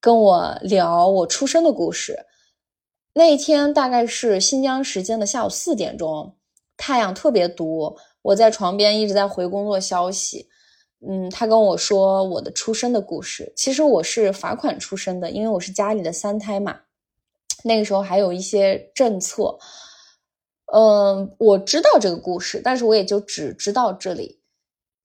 [0.00, 2.18] 跟我聊我出生的故事。
[3.12, 6.34] 那一天大概是新疆时间的下午四点钟，
[6.78, 10.48] 太阳特别毒，我在床边一直在回工作消息。
[11.08, 13.50] 嗯，他跟我说我的出生的故事。
[13.56, 16.80] 其实我是罚款出生的，因为我是家里的三胎嘛。
[17.64, 19.58] 那个时候还有一些政策，
[20.72, 24.40] 嗯，我知道这个故事，但是我也就只知道这里。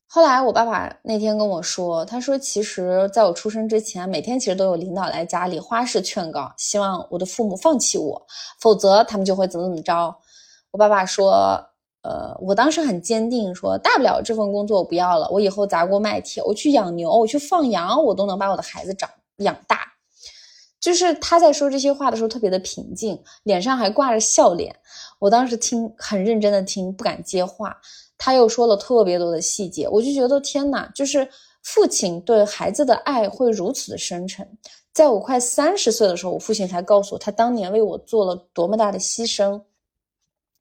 [0.07, 8.27] 后来我爸爸那天跟我说，他说其实在我出生之前，每天其实都有领导来家里花式劝告，希望我的父母放弃我，
[8.59, 10.17] 否则他们就会怎么怎么着。
[10.71, 11.69] 我爸爸说。
[12.05, 19.79] 呃，我当时很坚定说，大不了这份工作我不要了，我以后砸锅卖铁，我去养牛，我去放羊，我都能把我的孩子长养大。
[20.79, 24.75] 就是他在说这些话的时候特别的平静，脸上还挂着笑脸。
[25.17, 27.75] 我当时听很认真的听，不敢接话。
[28.19, 31.27] 他又说了特别多的细节，我就觉得天哪，就是
[31.63, 34.47] 父亲对孩子的爱会如此的深沉。
[34.93, 39.59] 在我快三十岁的时候，我父亲才告诉我，他当年为我做了多么大的牺牲。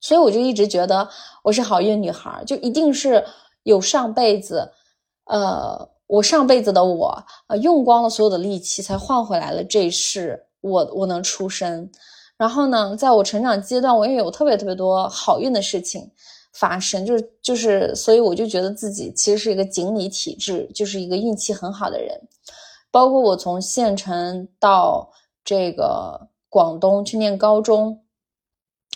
[0.04, 1.08] 所以我就一直觉得
[1.42, 3.24] 我是好运女孩，就一定是
[3.62, 4.70] 有上辈子，
[5.24, 11.90] 呃，我上辈子的我，呃，用光了所有的力气，才换回来了这一世，我我能出生。
[12.36, 16.06] 然后呢，在我成长阶段，我也有特别特别多好运的事情
[16.52, 22.20] 发生，就是就是，所以我就觉得自己其实是一个锦鲤体质，就是一个运气很好的人。
[22.90, 25.10] 包括我从县城到
[25.42, 28.04] 这个广东去念高中，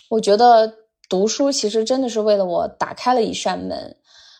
[0.09, 0.71] 我觉得
[1.09, 3.97] 读书其实真的是为了我打开了一扇门。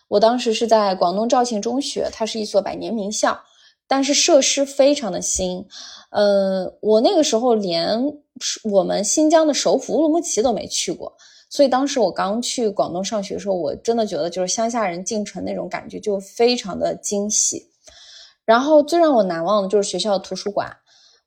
[0.08, 3.38] 我当时是在广东肇庆中学，它是一所百年名校，
[3.86, 5.66] 但是设施非常的新。
[6.10, 8.00] 呃，我那个时候连
[8.64, 11.12] 我们新疆的首府乌鲁木齐都没去过，
[11.48, 17.64] 所以当时我刚去广东上学的时候，我真的觉得就是乡下人进城那种感觉，就非常的惊喜。
[18.44, 20.76] 然后最让我难忘的就是学校的图书馆，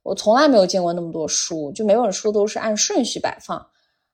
[0.01, 3.65] 我从来没有见过那么多书，就每本书都是按顺序摆放，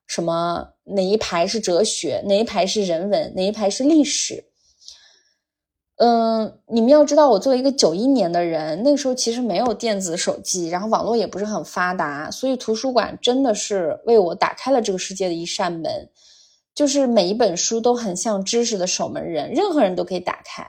[0.09, 4.43] 什么哪一排是哲学，哪一排是人文，哪一排是历史。
[5.97, 16.09] 嗯，你们要知道，我作为一个九一年的人，那个时候其实没有电子手机，然后网络也不是很发达，所以图书馆真的是为我打开了这个世界的一扇门，
[16.73, 20.65] 就是每一本书都很像知识的守门人，任何人都可以打开。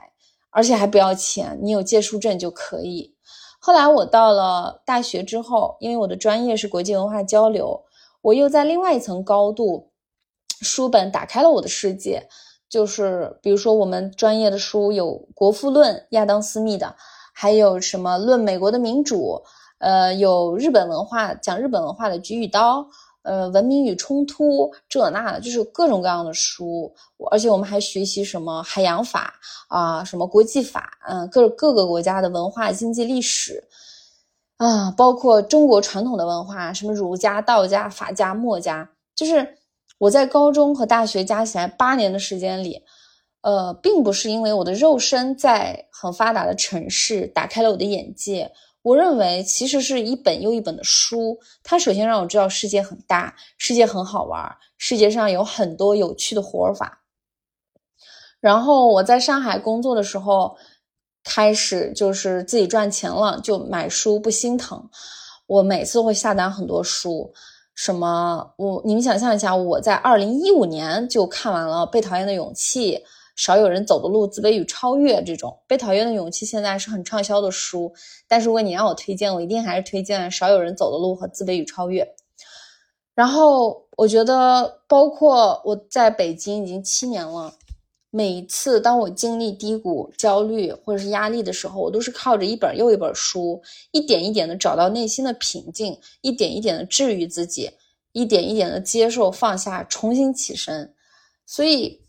[0.51, 3.15] 而且还不要钱，你有借书证就可以。
[3.57, 7.81] 后来我到了大学之后，因为我的专业是国际文化交流，
[8.21, 9.91] 我又在另外一层高度，
[10.61, 12.27] 书本打开了我的世界。
[12.69, 16.95] 就是比如说我们专业的书有《国富论》亚当斯密的，
[17.33, 19.41] 还有什么《论美国的民主》，
[19.79, 22.79] 呃，有日本文化讲日本文化的《菊与刀》。
[23.23, 26.91] 呃，文明与冲突，这那的，就是各种各样的书。
[27.29, 29.35] 而且我们还学习什么海洋法
[29.67, 33.63] 啊，什么国际法，嗯，各各个国家的文化、经济、历史
[34.61, 38.87] 啊，包括中国传统的文化，什么儒家、道家、法家、墨家。
[39.15, 39.57] 就是
[39.97, 42.83] 我在高中和大学加起来八年的时间里，
[43.41, 48.51] 呃，并不是因为我的肉身在很发达的城市打开了我的眼界。
[48.83, 56.99] 我认为，其实是一本又一本的书，它首先让我知道世界很大，世界很好玩，世界上有很多有趣的活法。
[58.39, 60.55] 然后我在上海工作的时候，
[61.23, 64.89] 开始就是自己赚钱了，就买书不心疼。
[65.47, 67.33] 我每次会下单很多书，
[67.75, 72.95] 什么我你们想象一下，我在二零一五年就看完了《被讨厌的勇气》。
[73.33, 77.91] 少有人走的路，自卑与超越这种被讨厌的勇气，现在是很畅销的书。
[78.27, 82.07] 但是如果你让我推荐，我一定还是推荐少有人走的路和自卑与超越。
[83.15, 87.53] 然后我觉得，包括我在北京已经七年了，
[88.11, 93.59] 每一次当我经历低谷、焦虑或者是压力的时候，我都是靠着一本又一本书，
[93.91, 97.71] 一点一点的找到内心的平静，一点一点的治愈自己，
[98.11, 100.93] 一点一点的接受、放下，重新起身。
[101.47, 101.99] 所以。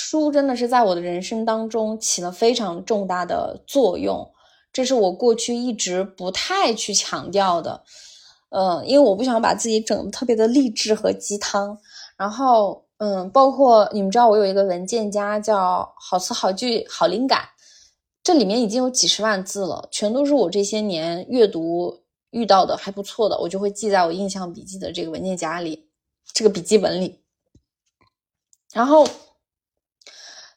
[0.00, 4.30] 书真的是在我的人生当中起了非常重大的作用，
[4.72, 7.82] 这是我过去一直不太去强调的，
[8.50, 11.76] 呃，因为我不想把自己整的特别的励志和鸡汤。
[12.16, 17.48] 然后，嗯，包括你们知道我有一个文件夹叫“好词好句好灵感”，
[18.22, 25.88] 这里面已经有几十万字了，全都是我这些年阅读遇到的还不错的，我就会记在我印象笔记的这个文件夹里，
[26.32, 27.20] 这个笔记本里，
[28.72, 29.06] 然后。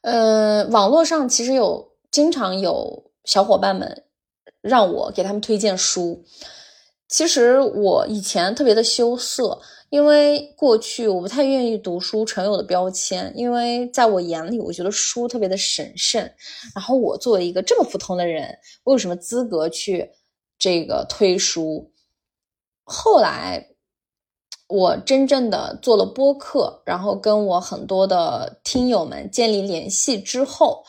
[0.03, 4.03] 呃，网络上其实有经常有小伙伴们
[4.59, 6.25] 让我给他们推荐书。
[7.11, 16.21] 其实我以前特别的羞涩，因为过去我不太愿意读书成有的标签，因为在我眼里，我觉得书特别的神圣。
[16.73, 20.09] 然后我作为一个这么普通的人，我有什么资格去
[20.57, 21.91] 这个推书？
[22.83, 23.67] 后来。
[24.73, 30.85] 我真正的做了播客，然后跟我很多的听友们建立联系之后，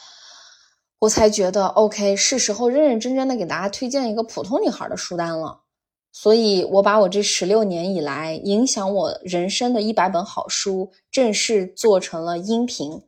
[1.01, 5.62] 我才觉得 OK，是时候认认真真的给大家推荐一个普通女孩的书单了。
[6.13, 13.03] 所以，我把我这十六年以来影响我人生的一百本好书正式做成了音频，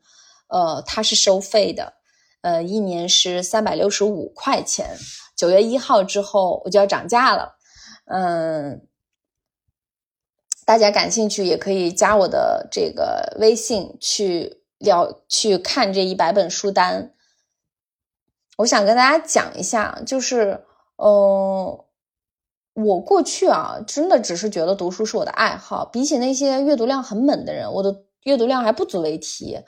[0.48, 1.92] 呃，它是收费的，
[2.40, 4.96] 呃，一年是三百六十五块钱。
[5.36, 7.56] 九月一号之后我就要涨价了，
[8.06, 8.88] 嗯。
[10.66, 17.12] 大家感兴趣也可以加我的这个微信去聊，去看这一百本书单。
[18.56, 20.64] 我想跟大家讲一下，就是，
[20.96, 21.83] 嗯，
[22.74, 29.60] 我过去啊，真的只是觉得读书是我的爱好，比起那些阅读量很猛的人，我的阅读量还不足为提。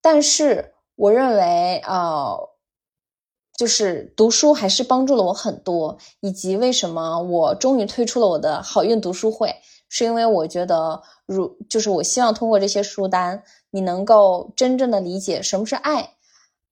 [0.00, 2.38] 但是，我认为，呃，
[3.56, 9.56] 就是读书还是帮助了我很多，以及为什么我终于推出了我的好运读书会。
[9.90, 16.14] 是因为我觉得，如就是我希望通过这些书单，你能够真正的理解什么是爱，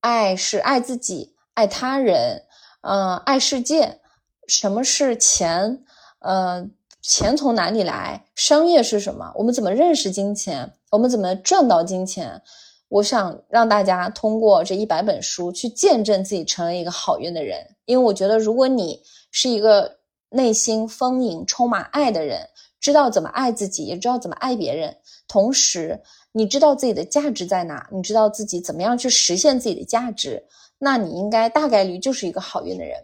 [0.01, 2.45] 爱是爱自己、爱他人，
[2.83, 4.01] 嗯，爱世界。
[4.49, 5.85] 什么是钱？
[6.21, 6.69] 呃，
[7.03, 8.25] 钱从哪里来？
[8.35, 9.33] 商业是什么？
[9.35, 10.73] 我们怎么认识金钱？
[10.91, 12.41] 我们怎么赚到金钱？
[12.89, 17.59] 我想让大家通过这一百本书去见证自己成为一个好运的人。
[17.85, 19.99] 因为我觉得，如果你是一个
[20.31, 22.49] 内心丰盈、充满爱的人。
[22.79, 24.95] 知道怎么爱自己，也知道怎么爱别人。
[25.27, 30.45] 同时，你知道自己的价值在哪，你知道自己怎么样去实现自己的价值，
[30.79, 32.97] 那你应该大概率就是一个好运的人。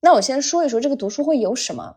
[0.00, 1.96] 那我先说一说这个读书会有什么。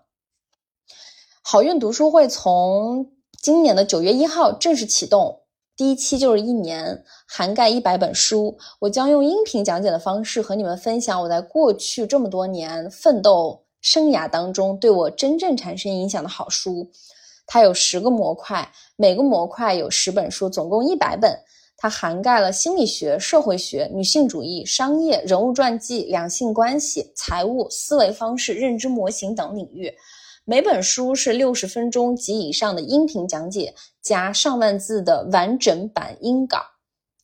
[1.43, 5.41] 好运读书会从今年的九月一号正式启动，
[5.75, 8.57] 第一期就是一年，涵盖一百本书。
[8.79, 16.91] 我将用音频讲解的方式和你们分享我在过去这么多年奋斗生涯当中对我真正产生影响的好书。
[17.45, 21.39] 它有十个模块，每个模块有十本书，总共一百本。
[21.81, 29.91] 它涵盖了心理学、社会学、女性主义、商业、人物传记、两性关系、财务、思维方式、认知模型等领域。
[30.45, 36.59] 每本书是六十分钟及以上的音频讲解，加上万字的完整版音稿、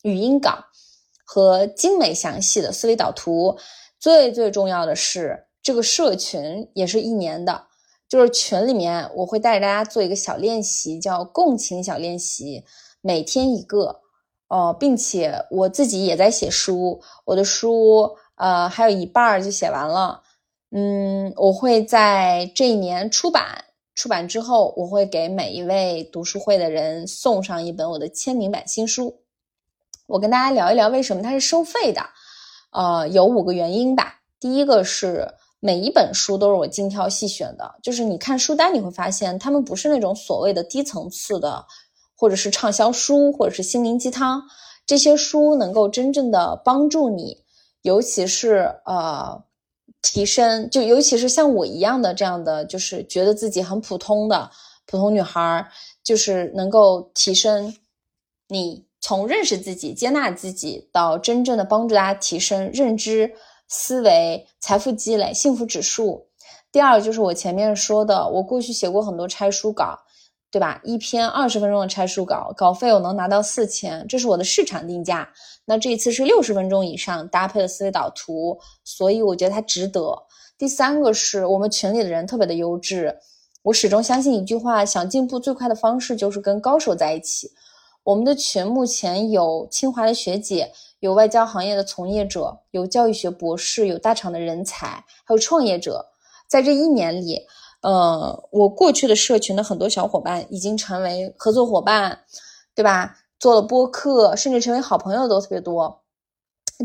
[0.01, 0.66] 语音稿
[1.24, 3.55] 和精美详细的思维导图。
[3.99, 7.66] 最最重要的是，这个社群也是一年的。
[8.10, 12.64] 就是群里面，我会带着大家做一个小练习，叫共情小练习，
[13.01, 13.99] 每天一个，
[14.48, 20.22] 哦，并且我自己也在写书，我的书，呃，还有一半儿就写完了，
[20.72, 29.22] 嗯，我会在这一年出版，出版之后，我会给每一位读书会的人送上一本我的签名版新书。
[30.08, 32.02] 我跟大家聊一聊为什么它是收费的，
[32.72, 35.34] 呃，有五个原因吧，第一个是。
[35.60, 41.66] 每一本书都是我精挑细选的，就是你看书单，你会发现他们不是那种所谓的低层次的，
[42.18, 44.43] 或者是畅销书，或者是心灵鸡汤。
[44.86, 47.43] 这些书能够真正的帮助你，
[47.84, 49.43] 尤其是呃
[50.01, 54.49] 提升，就尤其是像我一样的这样的，就是觉得自己很普通的
[54.86, 55.70] 普通女孩，
[56.03, 57.76] 就是能够提升
[58.47, 63.34] 你从认识自己、接纳自己到真正的帮助大家提升认知。
[63.70, 66.30] 思维、财富积累、幸福指数。
[66.72, 69.99] 第二就是我前面说的，我过去写过很多拆书稿，
[70.50, 70.80] 对吧？
[70.84, 75.30] 一篇二十分钟的拆书稿，稿费我能拿到四千，这是我的市场定价。
[75.66, 80.24] 那这一次是六十分钟以上，搭配了思维导图，所以我觉得它值得。
[80.58, 83.18] 第三个是我们群里的人特别的优质，
[83.64, 87.52] 我始终相信一句话：想进步最快的方式就是跟高手在一起。
[88.04, 90.72] 我们的群目前有清华的学姐。
[91.00, 94.88] 有外交行业的从业者，有教育学博士，有大厂的人才，
[95.24, 96.04] 还有创业者。
[96.48, 97.39] 在这一年里，
[97.88, 102.19] 呃，我过去的社群的很多小伙伴已经成为合作伙伴，
[102.75, 103.15] 对吧？
[103.39, 106.01] 做了播客，甚至成为好朋友都特别多。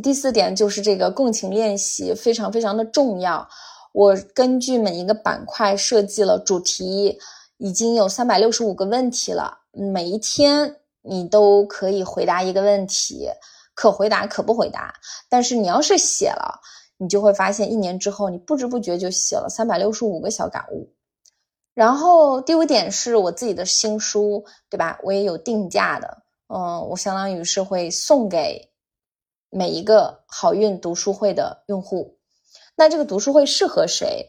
[0.01, 3.49] 第四点就是这个共情练习非常非常的重要。
[3.93, 7.19] 我根据每一个板块设计了主题，
[7.57, 9.59] 已经有三百六十五个问题了。
[9.73, 13.29] 每一天你都可以回答一个问题。
[13.75, 14.95] 可回答可不回答，
[15.29, 16.61] 但是你要是写了，
[17.03, 20.89] 你就会发现一年之后，你不知不觉就写了三百六十五个小感悟。
[21.75, 25.01] 然后第五点是我自己的新书，对吧？
[25.03, 28.71] 我也有定价的，嗯，我相当于是会送给
[29.51, 32.19] 每一个好运读书会的用户。
[32.77, 34.29] 那这个读书会适合谁？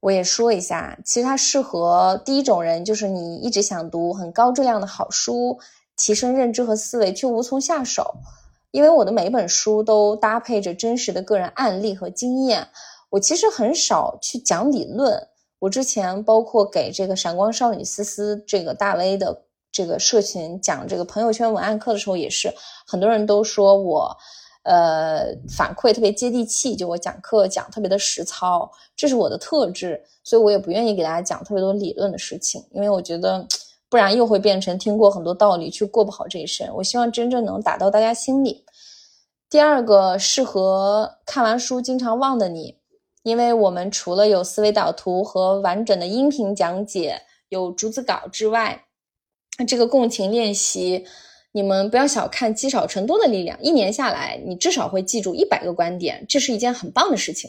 [0.00, 5.58] 我也说一下，其实它适合第一种人，就是你一直想读很高质量的好书，
[5.94, 8.14] 提升认知和思维，却无从下手。
[8.74, 12.66] 因为我的每一本书都搭配着真实的个人案例和经验，
[13.08, 15.28] 我其实很少去讲理论。
[15.60, 22.52] 我之前包括给这个闪光少女思思这个大 V 的这个社群讲这个朋友圈文案课的时候，也是
[22.84, 24.16] 很多人都说我，
[24.64, 33.46] 呃，反馈特别接地气，就我讲课讲特别的实操，这是我的特质，所以我也不愿意给大家讲特别多理论的事情，因为我觉得。
[33.94, 36.68] 不然又会变成听过很多道理却过不好这一生。
[36.74, 38.64] 我希望真正能打到大家心里。
[39.48, 42.76] 第二个适合看完书经常忘的你，
[43.22, 48.84] 因为我们除了有思维导图和完整的音频讲解，有逐字稿之外，
[49.68, 51.06] 这个共情练习，
[51.52, 57.48] 你们不要小看积少成多的力量，一年下来，你至少会记住一百个观点，这是一件很棒的事情。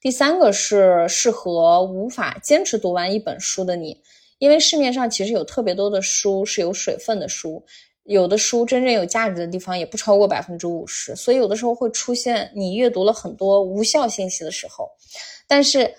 [0.00, 4.02] 第三个是适合无法坚持读完一本书的你，
[4.42, 7.64] 因为市面上其实有特别多的书是有水分的书，
[8.02, 14.90] 有的书真正有价值的地方也不超过百分之五十，所以有的时候会出现你阅读了很多无效信息的时候，
[15.46, 15.94] 但是。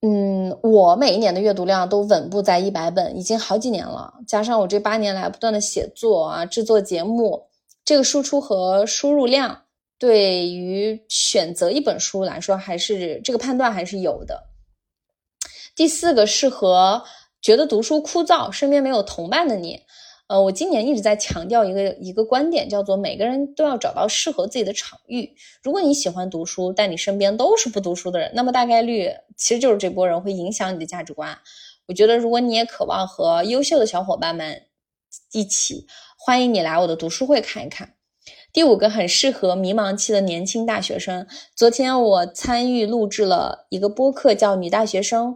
[0.00, 4.14] 嗯，我每一年的阅读量都稳步在一百本，已经好几年了。
[4.28, 7.48] 加上我这八年来不断的写作啊，制作节目，
[7.84, 9.60] 这个输出和输入量，
[9.98, 14.40] 对于选择一本书来说，还是这个判断还是有的。
[15.78, 17.04] 第四个，适合
[17.40, 19.82] 觉得读书枯燥、身边没有同伴的你。
[20.26, 25.36] 呃，我今年一直在强调一个一个观点，叫做每个人都要找到适合自己的场域。
[25.62, 31.38] 如果你喜欢读书，但你身边都是不读书的人，那么大概率其实就是这波人会影响你的价值观。
[31.86, 34.64] 我觉得，如果你也渴望和优秀的小伙伴们
[35.30, 35.86] 一起，
[36.18, 37.94] 欢迎你来我的读书会看一看。
[38.52, 41.28] 第五个很适合迷茫期的年轻大学生。
[41.54, 45.34] 昨天我参与录制了一个播客，叫《女大学生》，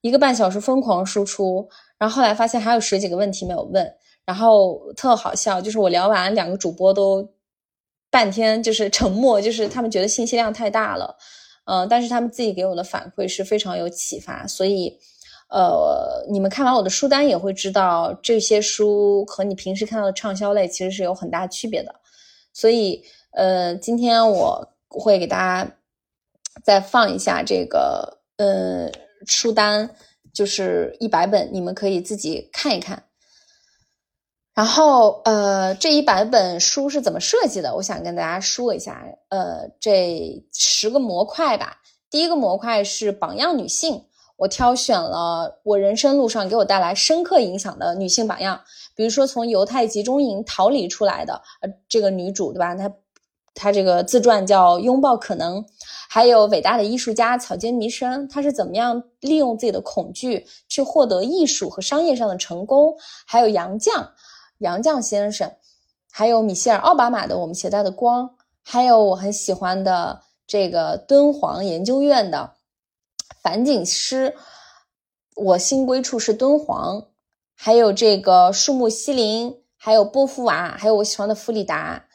[0.00, 3.94] 一个半小时疯狂输出，然后后来发现还有十几个问题没有问。
[4.26, 7.28] 然后特好笑，就是我聊完，两个主播都
[8.10, 11.16] 半天就是沉默，就是他们觉得信息量太大了，
[11.64, 14.96] 嗯，但是他们自己给我的反馈是非常有启发，所以，
[15.48, 21.92] 呃，你们看完我的书单也会知道，这些书和你平时看到的畅销类其实是有很大区别的，
[22.52, 25.68] 所以，呃，今天我会给大家
[26.62, 28.88] 再放一下这个，呃，
[29.26, 29.90] 书单，
[30.32, 33.04] 就是一百本，你们可以自己看一看。
[34.52, 37.74] 然后，呃，这一百本书是怎么设计的？
[37.76, 39.02] 我想跟大家说一下。
[39.28, 41.78] 呃，这十个模块吧。
[42.10, 44.04] 第一个模块是榜样女性，
[44.36, 48.60] 我挑选了我人生路上给我带来深刻影响的女性榜样。
[48.94, 52.74] 比如说，从犹太集中营逃离出来的，呃，这个女主，对吧？
[52.74, 52.92] 她
[53.60, 55.62] 他这个自传叫《拥抱可能》，
[56.08, 62.96] 还有伟大的艺术家草间弥生，他是怎么样利用自己的恐惧去获得艺术和商业上的成功？
[63.26, 64.08] 还有杨绛。
[64.60, 65.52] 杨绛先生，
[66.10, 68.24] 还有米歇尔·奥巴马的《我们携带的光》，
[68.62, 72.54] 还有我很喜欢的这个敦煌研究院的
[73.42, 74.34] 樊锦诗，
[75.36, 77.08] 我新归处是敦煌，
[77.54, 82.06] 还有这个树木西林，还有波伏娃，还有我喜欢的弗里达。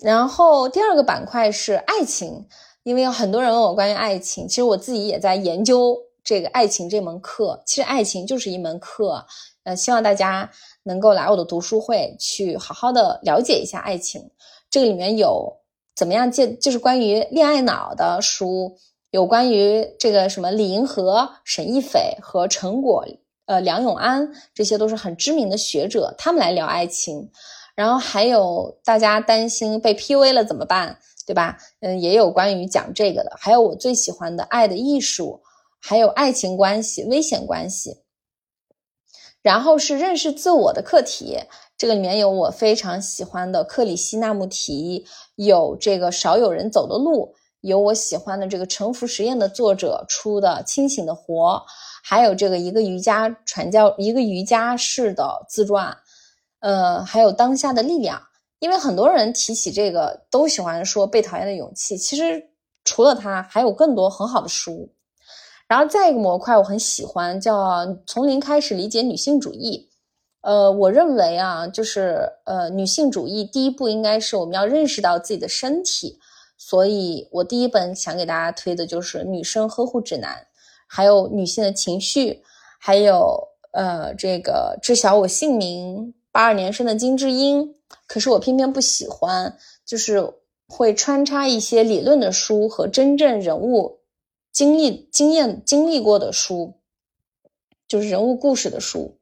[0.00, 2.46] 然后第二个板块是爱情，
[2.82, 7.62] 因为有很多人问我关于爱情，其实我自己也在研究这个爱情这门课。
[7.66, 9.24] 其实爱情就是一门课，
[9.64, 10.50] 呃，希望大家。
[10.84, 14.30] 能够来我的读书会去好好的了解一下爱情，
[14.70, 15.54] 这个里面有
[15.94, 18.74] 怎么样介，就是关于恋爱脑的书，
[19.10, 23.04] 有关于这个什么李银河、沈亦斐和陈果，
[23.44, 27.30] 呃梁永安，这些都是很知名的学者，他们来聊爱情。
[27.78, 31.56] 然后还有大家担心被 PUA 了怎么办，对吧？
[31.78, 33.30] 嗯，也有关于讲这个的。
[33.38, 35.42] 还有我最喜欢的《爱的艺术》，
[35.80, 37.98] 还有爱情关系、危险关系。
[39.42, 41.38] 然后是认识自我的课题，
[41.76, 45.06] 这个里面有我非常喜欢的克里希那穆提，
[45.36, 51.62] 有这个少有人走的路，有我喜欢的这个沉浮实验的作者出的清醒的活，
[52.02, 55.96] 还有这个一个瑜伽传教一个瑜伽式的自传，
[56.60, 58.22] 呃，还有当下的力量。
[58.60, 62.50] 因为很多人提起这个都喜欢说被讨厌的勇气，其实
[62.84, 64.92] 除了它，还有更多很好的书。
[65.68, 69.88] 然后再一个模块我很喜欢，叫从零开始理解女性主义。
[70.40, 76.18] 呃，我认为啊，就是呃，女性主义第一步应该是我们要认识到自己的身体。
[76.56, 80.34] 所以我第一本想给大家推的就是《女生呵护指南》，
[80.88, 82.42] 还有女性的情绪，
[82.80, 83.38] 还有
[83.72, 87.74] 呃这个知晓我姓名八二年生的金智英。
[88.06, 90.34] 可是我偏偏不喜欢，就是
[90.66, 94.00] 会穿插一些理论的书和真正人物。
[94.50, 96.80] 经历、经验、经历过的书，
[97.86, 99.18] 就是人物故事的书。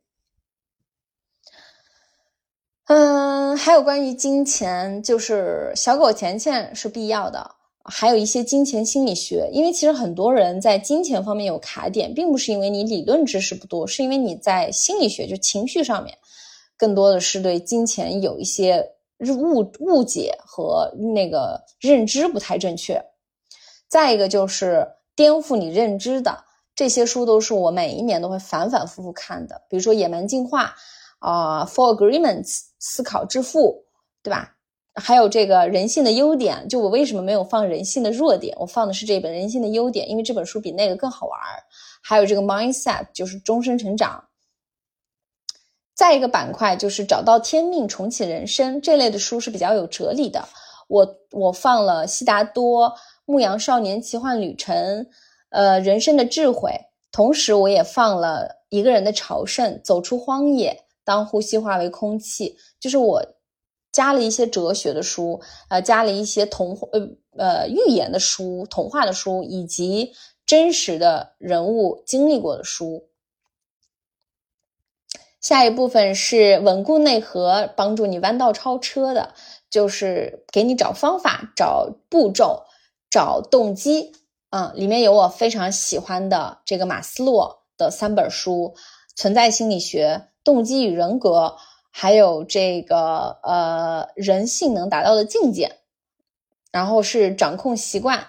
[2.86, 9.50] 嗯，还有关于金钱，就是小狗钱钱是必要的，还有一些金钱心理学。
[9.52, 16.16] 因为其实很多人在金钱方面有卡点，并不是因为你理论知识不多，是因为你在心理学就情绪上面，
[16.76, 23.02] 更多的是对金钱有一些误误解和那个认知不太正确。
[23.88, 24.86] 再一个就是。
[25.16, 30.74] 颠覆你认知的这些书都是我每一年都会反反复复看的，比如说《野蛮进化》
[31.26, 32.44] 啊，《For Agreements》
[32.78, 33.86] 思考致富，
[34.22, 34.52] 对吧？
[34.94, 38.54] 还有这个人性的优点，就我为什么没有放人性的弱点？
[38.60, 41.40] 我放的是这本人性的优点，因为这本书比那个更好玩。
[42.02, 44.22] 还有这个 Mindset，就是终身成长。
[45.96, 50.46] 再一个板块就是找到天命，重启人生这类的书是比较有哲理的。
[50.88, 52.90] 我我放了悉达多
[53.24, 54.76] 《牧羊少年奇幻旅程》，
[55.48, 56.70] 呃，人生的智慧。
[57.10, 62.58] 同时，我也放了一个人的朝圣，走出荒野，当呼吸化为空气。
[62.78, 63.24] 就是我
[63.90, 65.40] 加了一些哲学的书，
[65.70, 67.00] 呃，加了一些童话，呃
[67.38, 70.12] 呃，寓言的书、童话的书，以及
[70.44, 73.08] 真实的人物经历过的书。
[75.46, 79.32] 下一部分是稳固内核，帮助你弯道超车的。
[79.70, 82.64] 就是给你找方法、找步骤、
[83.08, 84.10] 找动机，
[84.50, 88.74] 嗯，里面有我非常喜欢的这个马斯洛的三本书：
[89.14, 91.30] 《存在心理学》《动机与人格》，
[91.92, 95.76] 还有这个呃人性能达到的境界。
[96.72, 98.26] 然后是掌控习惯、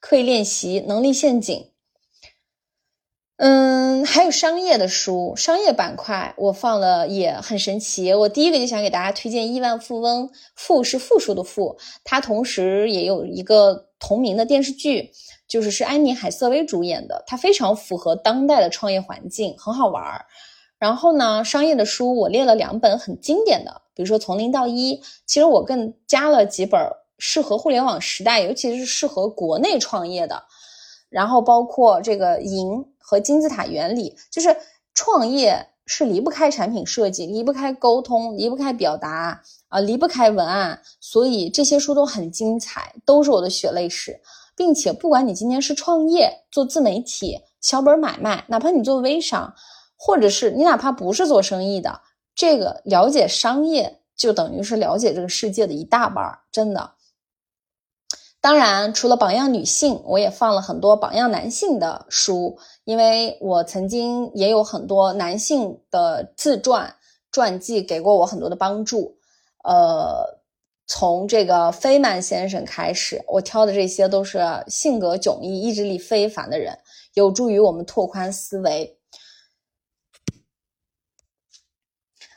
[0.00, 1.70] 刻意练习、能力陷阱。
[3.38, 8.14] 嗯，还有商业的书，商业板块我放了也很神奇。
[8.14, 15.10] 我第一个就想给大家推荐《亿万富翁》，富是富数的富，它同时也有一个同名的电视剧，
[15.46, 20.24] 就是是安妮海瑟薇主演的，它非常符合当代的创业环境，很好玩儿。
[20.78, 24.94] 然后呢，商业的书我列了两本很经典的，比如说《从零到一》，
[25.26, 26.80] 其实我更加了几本
[27.18, 30.42] 适合互联网时代，尤其是适合国内创业的。
[31.08, 34.56] 然后包括这个赢和金字塔原理，就是
[34.94, 40.82] 创业是离不开产品设计，离不开沟通，离不开表达啊，离不开文案。
[41.00, 44.20] 所以这些书都很精彩，都是我的血泪史。
[44.56, 49.54] 并且不管你今天是创业、做自媒体、小本买卖，哪怕你做微商，
[49.98, 52.00] 或者是你哪怕不是做生意的，
[52.34, 56.90] 这个了解商业就等于是了解这个世界的一大半儿，真的。
[58.46, 66.94] 当然，除了榜样女性，我也放了很多榜样男性的书，因为我曾经也有很多男性的自传
[67.32, 69.18] 传记给过我很多的帮助。
[69.64, 70.38] 呃，
[70.86, 74.38] 从这个菲曼先生开始，我挑的这些都是
[74.68, 76.78] 性格迥异、意志力非凡的人，
[77.14, 78.96] 有助于我们拓宽思维。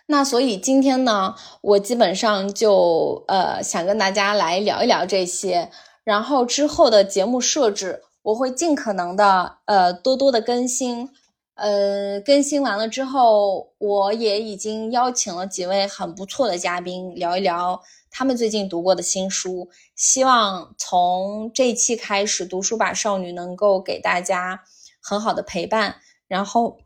[0.08, 5.70] 那所以今天呢，我基本上就呃想跟大家来聊一聊这些。
[6.10, 11.08] 然后之后的节目设置，我会尽可能的呃多多的更新，
[11.54, 17.80] 呃更新完了之后，我也已经邀请了几位很不错的嘉宾聊一聊
[18.10, 24.64] 他们最近读过的新书，希望从这一期开始，读书吧少女能够给大家
[25.00, 25.98] 很好的陪伴，
[26.28, 26.80] 然后，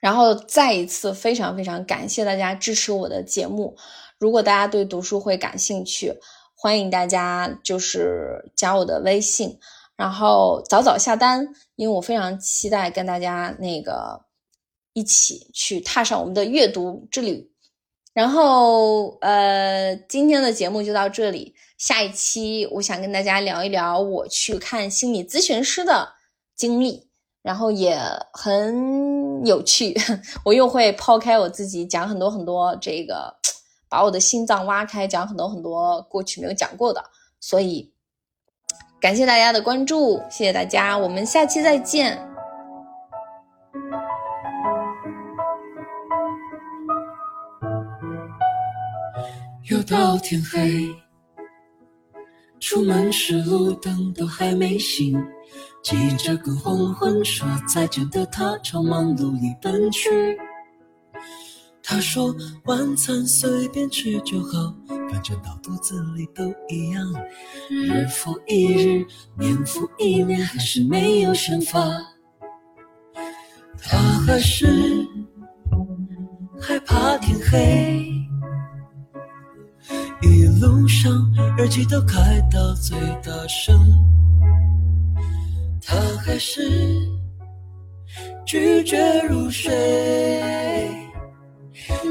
[0.00, 3.76] 然后再一次非常非常感谢大家支持我的节目，
[4.18, 6.18] 如果大家对读书会感兴趣。
[6.62, 9.58] 欢迎大家就是加我的微信，
[9.96, 14.26] 然后早早下单，因为我非常期待跟大家那个
[14.92, 17.50] 一起去踏上我们的阅读之旅。
[18.14, 26.12] 然后呃，今天的节目就到这里，下一期我想跟大家聊一聊我去看心理咨询师的
[26.54, 27.08] 经历，
[27.42, 27.98] 然后也
[28.32, 29.96] 很有趣，
[30.46, 33.41] 我又会抛开我自己讲很多很多这个。
[33.92, 37.04] 把我的心脏挖开，讲很多很多过去没有讲过的，
[37.40, 37.92] 所以
[38.98, 42.18] 感谢大家的关注，谢谢大家，我们下期再见。
[49.70, 50.88] 又到天黑，
[52.58, 55.22] 出门时路灯都还没醒，
[55.82, 60.38] 急着跟黄昏说再见的他，朝忙碌里奔去。
[61.84, 64.74] 他说：“晚餐随便吃就好，
[65.10, 67.12] 反正到肚子里都一样。
[67.68, 69.04] 日复一日，
[69.36, 71.80] 年复一年，还是没有想法。
[73.78, 75.06] 他还是
[76.60, 78.06] 害怕天黑，
[80.22, 81.12] 一路上
[81.58, 83.76] 耳机都开到最大声。
[85.84, 86.62] 他还是
[88.46, 90.88] 拒绝入睡。”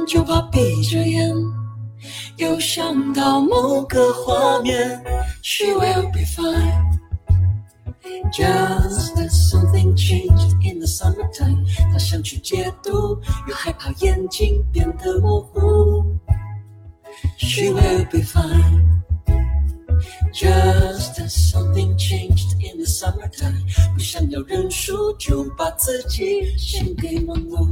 [0.08, 1.34] 就怕闭着眼，
[2.38, 5.04] 又想到某个画面。
[5.42, 7.00] She will be fine.
[8.32, 11.66] Just as something changed in the summertime。
[11.92, 16.06] 她想去解读，又害怕眼睛变得模糊。
[17.38, 19.02] She will be fine.
[20.34, 23.64] Just as something changed in the summertime。
[23.94, 27.68] 不想要认输，就把自己献给忙碌。